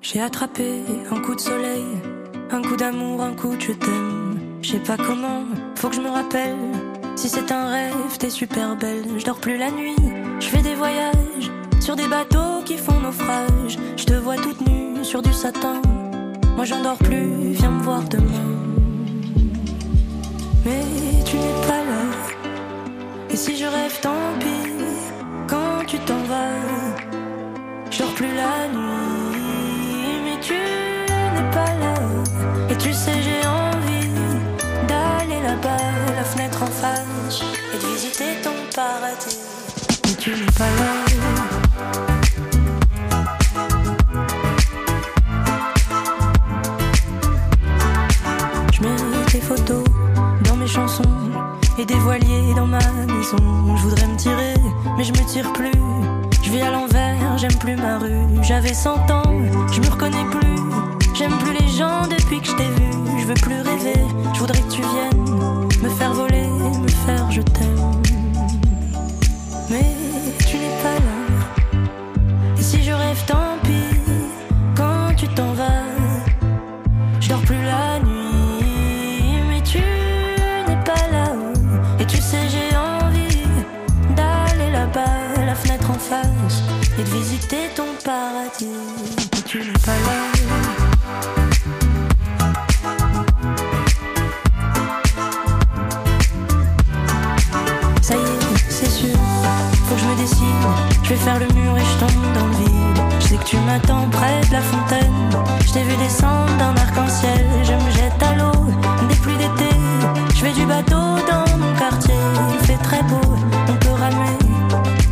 J'ai 0.00 0.22
attrapé 0.22 0.80
un 1.10 1.20
coup 1.20 1.34
de 1.34 1.40
soleil, 1.40 1.84
un 2.50 2.62
coup 2.62 2.76
d'amour, 2.76 3.20
un 3.20 3.34
coup 3.34 3.54
de 3.54 3.60
je 3.60 3.72
t'aime. 3.72 4.27
Je 4.60 4.72
sais 4.72 4.78
pas 4.80 4.96
comment, 4.96 5.44
faut 5.76 5.88
que 5.88 5.96
je 5.96 6.00
me 6.00 6.10
rappelle. 6.10 6.56
Si 7.16 7.28
c'est 7.28 7.50
un 7.52 7.70
rêve, 7.70 8.18
t'es 8.18 8.30
super 8.30 8.76
belle. 8.76 9.04
Je 9.16 9.24
dors 9.24 9.40
plus 9.40 9.56
la 9.56 9.70
nuit, 9.70 9.96
je 10.40 10.46
fais 10.46 10.62
des 10.62 10.74
voyages 10.74 11.50
sur 11.80 11.96
des 11.96 12.08
bateaux 12.08 12.62
qui 12.64 12.76
font 12.76 13.00
naufrage. 13.00 13.78
Je 13.96 14.04
te 14.04 14.14
vois 14.14 14.36
toute 14.36 14.60
nue 14.66 15.04
sur 15.04 15.22
du 15.22 15.32
satin. 15.32 15.80
Moi 16.56 16.64
j'en 16.64 16.82
dors 16.82 16.98
plus, 16.98 17.52
viens 17.52 17.70
me 17.70 17.82
voir 17.82 18.02
demain. 18.02 18.24
Mais 20.64 20.84
tu 21.24 21.36
n'es 21.36 21.66
pas 21.66 21.82
là. 21.90 22.02
Et 23.30 23.36
si 23.36 23.56
je 23.56 23.64
rêve, 23.64 23.98
tant 24.00 24.10
pis. 24.40 24.72
Quand 25.46 25.84
tu 25.86 25.98
t'en 26.00 26.22
vas, 26.24 26.58
je 27.90 27.98
dors 28.00 28.14
plus 28.14 28.34
la 28.34 28.68
nuit. 28.76 30.20
Mais 30.24 30.40
tu 30.40 30.54
n'es 30.54 31.50
pas 31.52 31.72
là. 31.82 31.94
Et 32.70 32.76
tu 32.76 32.92
sais, 32.92 33.17
Je 40.28 40.34
mets 48.82 49.24
tes 49.30 49.40
photos 49.40 49.84
dans 50.44 50.56
mes 50.56 50.66
chansons 50.66 51.02
et 51.78 51.86
des 51.86 51.94
voiliers 51.94 52.52
dans 52.54 52.66
ma 52.66 52.78
maison. 53.06 53.38
Je 53.76 53.82
voudrais 53.82 54.06
me 54.06 54.16
tirer, 54.16 54.52
mais 54.98 55.04
je 55.04 55.12
me 55.12 55.26
tire 55.26 55.50
plus. 55.54 55.72
Je 56.42 56.50
vis 56.50 56.60
à 56.60 56.72
l'envers, 56.72 57.38
j'aime 57.38 57.56
plus 57.58 57.76
ma 57.76 57.96
rue. 57.98 58.42
J'avais 58.42 58.74
100 58.74 59.10
ans, 59.10 59.17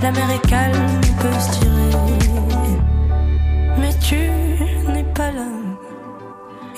La 0.06 0.12
mer 0.12 0.30
est 0.30 0.48
calme, 0.48 1.00
peut 1.20 1.40
se 1.40 1.58
tirer. 1.58 1.90
Mais 3.76 3.92
tu 4.08 4.20
n'es 4.92 5.02
pas 5.02 5.32
là. 5.32 5.50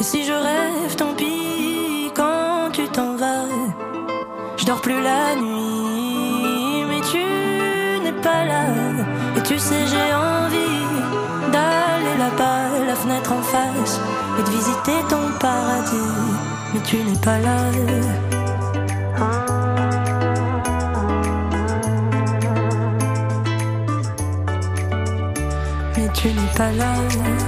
Et 0.00 0.02
si 0.02 0.24
je 0.24 0.32
rêve, 0.32 0.96
tant 0.96 1.12
pis, 1.14 2.10
quand 2.16 2.70
tu 2.72 2.88
t'en 2.88 3.16
vas. 3.16 3.44
Je 4.56 4.64
dors 4.64 4.80
plus 4.80 5.02
la 5.02 5.36
nuit, 5.36 6.84
mais 6.88 7.02
tu 7.12 7.22
n'es 8.02 8.18
pas 8.22 8.46
là. 8.46 8.64
Et 9.36 9.42
tu 9.42 9.58
sais, 9.58 9.82
j'ai 9.92 10.10
envie 10.14 10.88
d'aller 11.52 12.16
là-bas, 12.24 12.86
la 12.86 12.94
fenêtre 12.94 13.30
en 13.30 13.42
face, 13.42 14.00
et 14.38 14.42
de 14.42 14.50
visiter 14.56 15.00
ton 15.10 15.24
paradis. 15.38 16.16
Mais 16.72 16.80
tu 16.80 16.96
n'es 16.96 17.18
pas 17.18 17.38
là. 17.40 18.47
Mais 26.58 27.47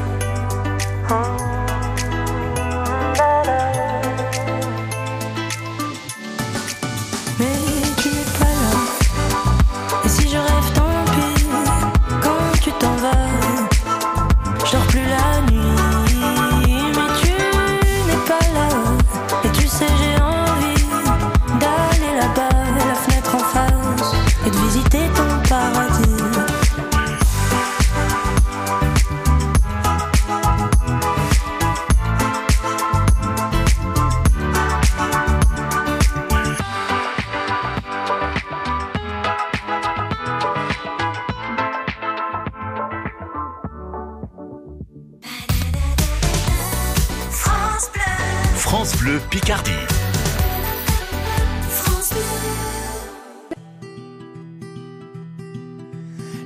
France 48.81 48.97
Bleu 48.97 49.21
Picardie. 49.29 49.73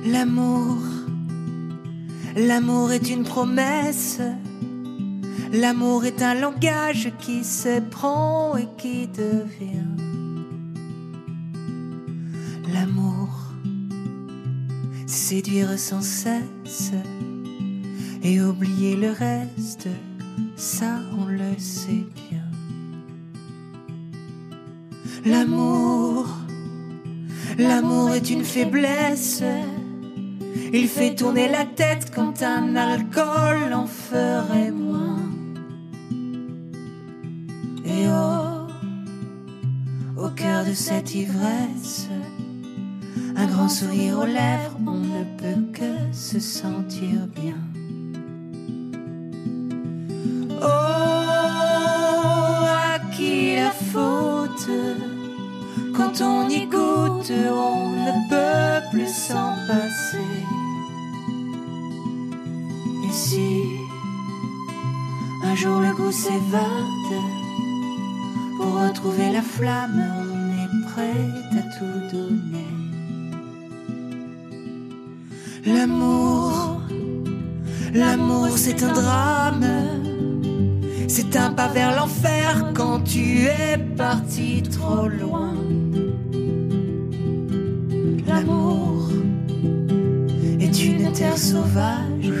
L'amour, 0.05 0.75
l'amour 2.35 2.91
est 2.91 3.09
une 3.09 3.23
promesse. 3.23 4.19
L'amour 5.53 6.03
est 6.03 6.21
un 6.21 6.33
langage 6.33 7.13
qui 7.19 7.45
se 7.45 7.79
prend 7.79 8.57
et 8.57 8.67
qui 8.77 9.07
devient. 9.07 9.95
L'amour, 12.73 13.29
séduire 15.07 15.79
sans 15.79 16.01
cesse 16.01 16.91
et 18.23 18.41
oublier 18.41 18.97
le 18.97 19.11
reste, 19.11 19.87
ça 20.57 20.99
on 21.17 21.27
le 21.27 21.57
sait 21.57 22.05
L'amour, 25.25 26.27
l'amour 27.57 28.11
est 28.11 28.29
une 28.29 28.43
faiblesse. 28.43 29.41
Il 30.71 30.87
fait 30.87 31.15
tourner 31.15 31.49
la 31.49 31.65
tête 31.65 32.11
quand 32.13 32.43
un 32.43 32.75
alcool 32.75 33.73
en 33.73 33.87
ferait 33.87 34.69
moins. 34.69 35.17
Et 37.85 38.05
oh, 38.07 38.67
au 40.15 40.29
cœur 40.29 40.63
de 40.63 40.73
cette 40.73 41.15
ivresse, 41.15 42.07
un 43.35 43.47
grand 43.47 43.69
sourire 43.69 44.19
aux 44.19 44.25
lèvres, 44.25 44.77
on 44.85 44.99
ne 44.99 45.23
peut 45.39 45.71
que 45.73 46.13
se 46.15 46.39
sentir 46.39 47.25
bien. 47.41 47.57
On 56.21 56.47
y 56.47 56.65
goûte, 56.65 57.29
on 57.29 57.89
ne 57.89 58.29
peut 58.29 58.87
plus 58.91 59.13
s'en 59.13 59.53
passer. 59.67 60.17
Et 63.03 63.11
si 63.11 63.63
un 65.43 65.55
jour 65.55 65.81
le 65.81 65.93
goût 65.93 66.11
s'évade, 66.11 67.21
pour 68.57 68.81
retrouver 68.81 69.33
la 69.33 69.41
flamme, 69.41 70.01
on 70.21 70.51
est 70.63 70.83
prêt 70.89 71.59
à 71.59 71.63
tout 71.77 72.15
donner. 72.15 72.75
L'amour, 75.65 76.81
l'amour 77.93 78.49
c'est 78.55 78.81
un 78.83 78.93
drame. 78.93 79.65
C'est 81.09 81.35
un 81.35 81.51
pas 81.51 81.67
vers 81.67 81.95
l'enfer 81.95 82.71
quand 82.73 83.01
tu 83.01 83.47
es 83.47 83.77
parti 83.97 84.63
trop 84.63 85.07
loin. 85.07 85.54
Sauvage. 91.35 92.31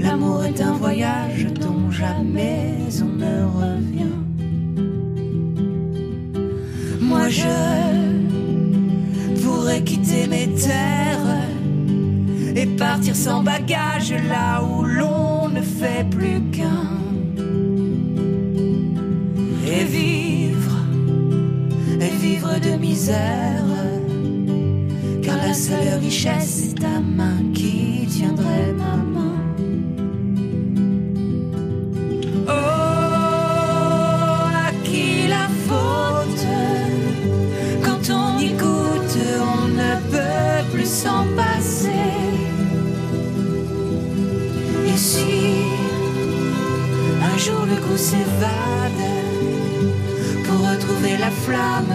L'amour 0.00 0.44
est 0.44 0.60
un 0.60 0.72
voyage 0.72 1.46
dont 1.60 1.90
jamais 1.90 2.76
on 3.02 3.16
ne 3.24 3.44
revient. 3.44 4.16
Moi 7.00 7.28
je 7.28 7.46
pourrais 9.42 9.82
quitter 9.82 10.26
mes 10.26 10.48
terres 10.54 11.44
et 12.56 12.66
partir 12.66 13.14
sans 13.14 13.42
bagage 13.42 14.14
là 14.28 14.62
où 14.62 14.82
l'on 14.82 15.48
ne 15.48 15.60
fait 15.60 16.08
plus 16.10 16.40
qu'un. 16.52 16.88
Et 19.66 19.84
vivre, 19.84 20.78
et 22.00 22.10
vivre 22.16 22.58
de 22.58 22.76
misère, 22.76 23.64
car 25.22 25.36
la 25.36 25.54
seule 25.54 26.00
richesse 26.00 26.70
est 26.70 26.80
ta 26.80 26.98
main 27.00 27.49
Oh, 32.48 32.52
à 34.68 34.70
qui 34.84 35.28
la 35.28 35.46
faute? 35.66 36.46
Quand 37.84 38.04
on 38.12 38.38
y 38.38 38.50
goûte, 38.50 39.18
on 39.54 39.68
ne 39.68 39.92
peut 40.10 40.62
plus 40.72 40.88
s'en 40.88 41.24
passer. 41.36 41.90
Et 44.86 44.96
si 44.96 45.64
un 47.22 47.36
jour 47.38 47.62
le 47.66 47.76
goût 47.86 47.96
s'évade, 47.96 49.06
pour 50.44 50.60
retrouver 50.70 51.16
la 51.18 51.30
flamme, 51.30 51.94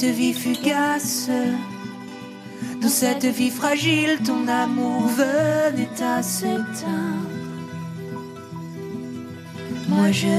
cette 0.00 0.14
vie 0.14 0.32
fugace, 0.32 1.28
dans 2.80 2.88
cette 2.88 3.26
vie 3.26 3.50
fragile, 3.50 4.18
ton 4.24 4.48
amour 4.48 5.02
venait 5.08 6.02
à 6.02 6.22
s'éteindre, 6.22 7.28
moi 9.90 10.10
je 10.10 10.38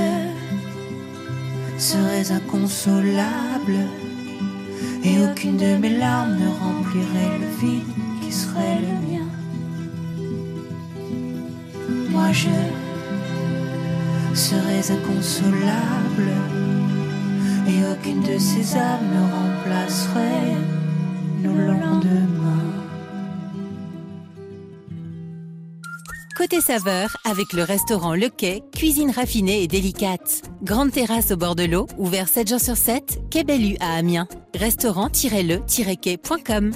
serais 1.77 2.31
inconsolable 2.31 3.85
et 5.03 5.19
aucune 5.19 5.57
de 5.57 5.75
mes 5.77 5.95
larmes 5.95 6.37
ne 6.39 6.47
remplirait 6.47 7.37
le 7.39 7.49
vide 7.61 7.83
qui 8.19 8.31
serait 8.31 8.79
le 8.81 8.93
mien. 9.07 9.27
Moi 12.09 12.31
je 12.31 12.49
serais 14.33 14.91
inconsolable 14.91 16.31
et 17.67 17.79
aucune 17.91 18.21
de 18.21 18.39
ces 18.39 18.75
âmes 18.75 19.11
ne 19.13 19.40
Côté 26.41 26.59
saveur, 26.59 27.15
avec 27.23 27.53
le 27.53 27.63
restaurant 27.63 28.15
Le 28.15 28.27
Quai, 28.27 28.63
cuisine 28.73 29.11
raffinée 29.11 29.61
et 29.61 29.67
délicate. 29.67 30.41
Grande 30.63 30.91
terrasse 30.91 31.31
au 31.31 31.37
bord 31.37 31.55
de 31.55 31.65
l'eau, 31.65 31.85
ouvert 31.99 32.27
7 32.27 32.49
jours 32.49 32.59
sur 32.59 32.75
7, 32.75 33.19
Quai 33.29 33.43
Bellu 33.43 33.75
à 33.79 33.93
Amiens. 33.93 34.27
Restaurant-le-quai.com 34.55 36.71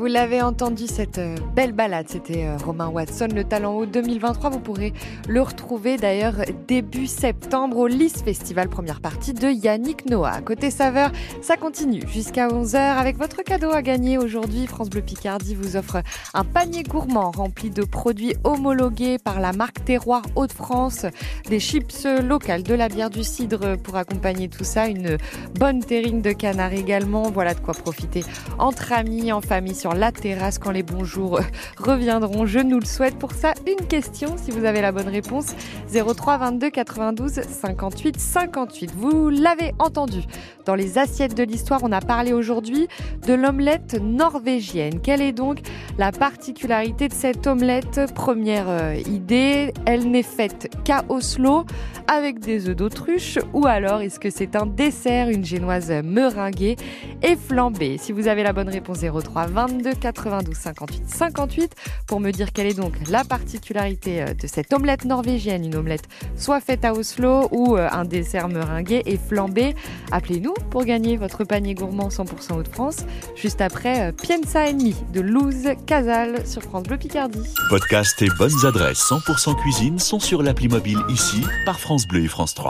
Vous 0.00 0.06
l'avez 0.06 0.40
entendu, 0.40 0.86
cette 0.86 1.18
euh, 1.18 1.36
belle 1.54 1.72
balade, 1.72 2.06
c'était 2.08 2.46
euh, 2.46 2.56
Romain 2.56 2.88
Watson, 2.88 3.28
le 3.34 3.44
Talent 3.44 3.74
Haut 3.74 3.84
2023. 3.84 4.48
Vous 4.48 4.58
pourrez 4.58 4.94
le 5.28 5.42
retrouver 5.42 5.98
d'ailleurs 5.98 6.36
début 6.66 7.06
septembre 7.06 7.76
au 7.76 7.86
Lys 7.86 8.22
Festival, 8.22 8.70
première 8.70 9.02
partie 9.02 9.34
de 9.34 9.46
Yannick 9.48 10.08
Noah. 10.08 10.40
Côté 10.40 10.70
saveur, 10.70 11.12
ça 11.42 11.58
continue 11.58 12.00
jusqu'à 12.08 12.48
11h 12.48 12.78
avec 12.78 13.18
votre 13.18 13.42
cadeau 13.42 13.72
à 13.72 13.82
gagner 13.82 14.16
aujourd'hui. 14.16 14.66
France 14.66 14.88
Bleu 14.88 15.02
Picardie 15.02 15.54
vous 15.54 15.76
offre 15.76 16.02
un 16.32 16.44
panier 16.44 16.82
gourmand 16.82 17.30
rempli 17.30 17.68
de 17.68 17.84
produits 17.84 18.32
homologués 18.42 19.18
par 19.18 19.38
la 19.38 19.52
marque 19.52 19.84
Terroir 19.84 20.22
Hauts-de-France, 20.34 21.04
des 21.50 21.60
chips 21.60 22.06
locales, 22.22 22.62
de 22.62 22.72
la 22.72 22.88
bière, 22.88 23.10
du 23.10 23.22
cidre 23.22 23.76
pour 23.76 23.96
accompagner 23.96 24.48
tout 24.48 24.64
ça, 24.64 24.86
une 24.86 25.18
bonne 25.58 25.80
terrine 25.80 26.22
de 26.22 26.32
canard 26.32 26.72
également. 26.72 27.30
Voilà 27.30 27.52
de 27.52 27.60
quoi 27.60 27.74
profiter 27.74 28.24
entre 28.58 28.94
amis, 28.94 29.30
en 29.30 29.42
famille, 29.42 29.74
sur 29.74 29.89
la 29.94 30.12
terrasse 30.12 30.58
quand 30.58 30.70
les 30.70 30.82
bons 30.82 31.04
jours 31.04 31.40
reviendront. 31.78 32.46
Je 32.46 32.58
nous 32.58 32.78
le 32.78 32.84
souhaite. 32.84 33.18
Pour 33.18 33.32
ça, 33.32 33.54
une 33.66 33.86
question, 33.86 34.36
si 34.36 34.50
vous 34.50 34.64
avez 34.64 34.80
la 34.80 34.92
bonne 34.92 35.08
réponse, 35.08 35.54
03 35.92 36.38
22 36.38 36.70
92 36.70 37.32
58 37.32 38.18
58. 38.18 38.92
Vous 38.96 39.28
l'avez 39.28 39.72
entendu. 39.78 40.22
Dans 40.66 40.74
les 40.74 40.98
assiettes 40.98 41.36
de 41.36 41.42
l'histoire, 41.42 41.80
on 41.82 41.92
a 41.92 42.00
parlé 42.00 42.32
aujourd'hui 42.32 42.88
de 43.26 43.34
l'omelette 43.34 44.00
norvégienne. 44.00 45.00
Quelle 45.00 45.22
est 45.22 45.32
donc 45.32 45.60
la 45.98 46.12
particularité 46.12 47.08
de 47.08 47.14
cette 47.14 47.46
omelette? 47.46 48.00
Première 48.14 48.68
euh, 48.68 48.94
idée, 49.06 49.72
elle 49.86 50.10
n'est 50.10 50.22
faite 50.22 50.70
qu'à 50.84 51.04
Oslo 51.08 51.64
avec 52.06 52.40
des 52.40 52.68
œufs 52.68 52.76
d'autruche 52.76 53.38
ou 53.52 53.66
alors 53.66 54.00
est-ce 54.00 54.18
que 54.20 54.30
c'est 54.30 54.56
un 54.56 54.66
dessert, 54.66 55.28
une 55.28 55.44
génoise 55.44 55.90
meringuée 56.04 56.76
et 57.22 57.36
flambée? 57.36 57.98
Si 57.98 58.12
vous 58.12 58.28
avez 58.28 58.42
la 58.42 58.52
bonne 58.52 58.68
réponse 58.68 59.00
03 59.00 59.46
22 59.46 59.79
22 59.82 59.94
92 59.94 60.54
58 60.54 61.02
58 61.06 61.74
pour 62.06 62.20
me 62.20 62.30
dire 62.30 62.52
quelle 62.52 62.66
est 62.66 62.74
donc 62.74 62.94
la 63.08 63.24
particularité 63.24 64.22
euh, 64.22 64.34
de 64.34 64.46
cette 64.46 64.72
omelette 64.72 65.04
norvégienne, 65.04 65.64
une 65.64 65.76
omelette 65.76 66.08
soit 66.36 66.60
faite 66.60 66.84
à 66.84 66.92
Oslo 66.92 67.48
ou 67.50 67.76
euh, 67.76 67.88
un 67.90 68.04
dessert 68.04 68.48
meringué 68.48 69.02
et 69.06 69.16
flambé. 69.16 69.74
Appelez-nous 70.12 70.54
pour 70.70 70.84
gagner 70.84 71.16
votre 71.16 71.44
panier 71.44 71.74
gourmand 71.74 72.08
100% 72.08 72.58
Hauts-de-France, 72.58 73.04
juste 73.36 73.60
après 73.60 74.08
euh, 74.08 74.12
Pienza 74.12 74.68
Ennemi 74.68 74.94
de 75.12 75.20
Luz 75.20 75.68
Casal 75.86 76.46
sur 76.46 76.62
France 76.62 76.84
Bleu 76.84 76.98
Picardie. 76.98 77.40
Podcast 77.68 78.20
et 78.22 78.28
bonnes 78.38 78.66
adresses 78.66 79.02
100% 79.10 79.60
cuisine 79.60 79.98
sont 79.98 80.20
sur 80.20 80.42
l'appli 80.42 80.68
mobile 80.68 81.00
ici 81.08 81.42
par 81.64 81.80
France 81.80 82.06
Bleu 82.06 82.24
et 82.24 82.28
France 82.28 82.54
3. 82.54 82.68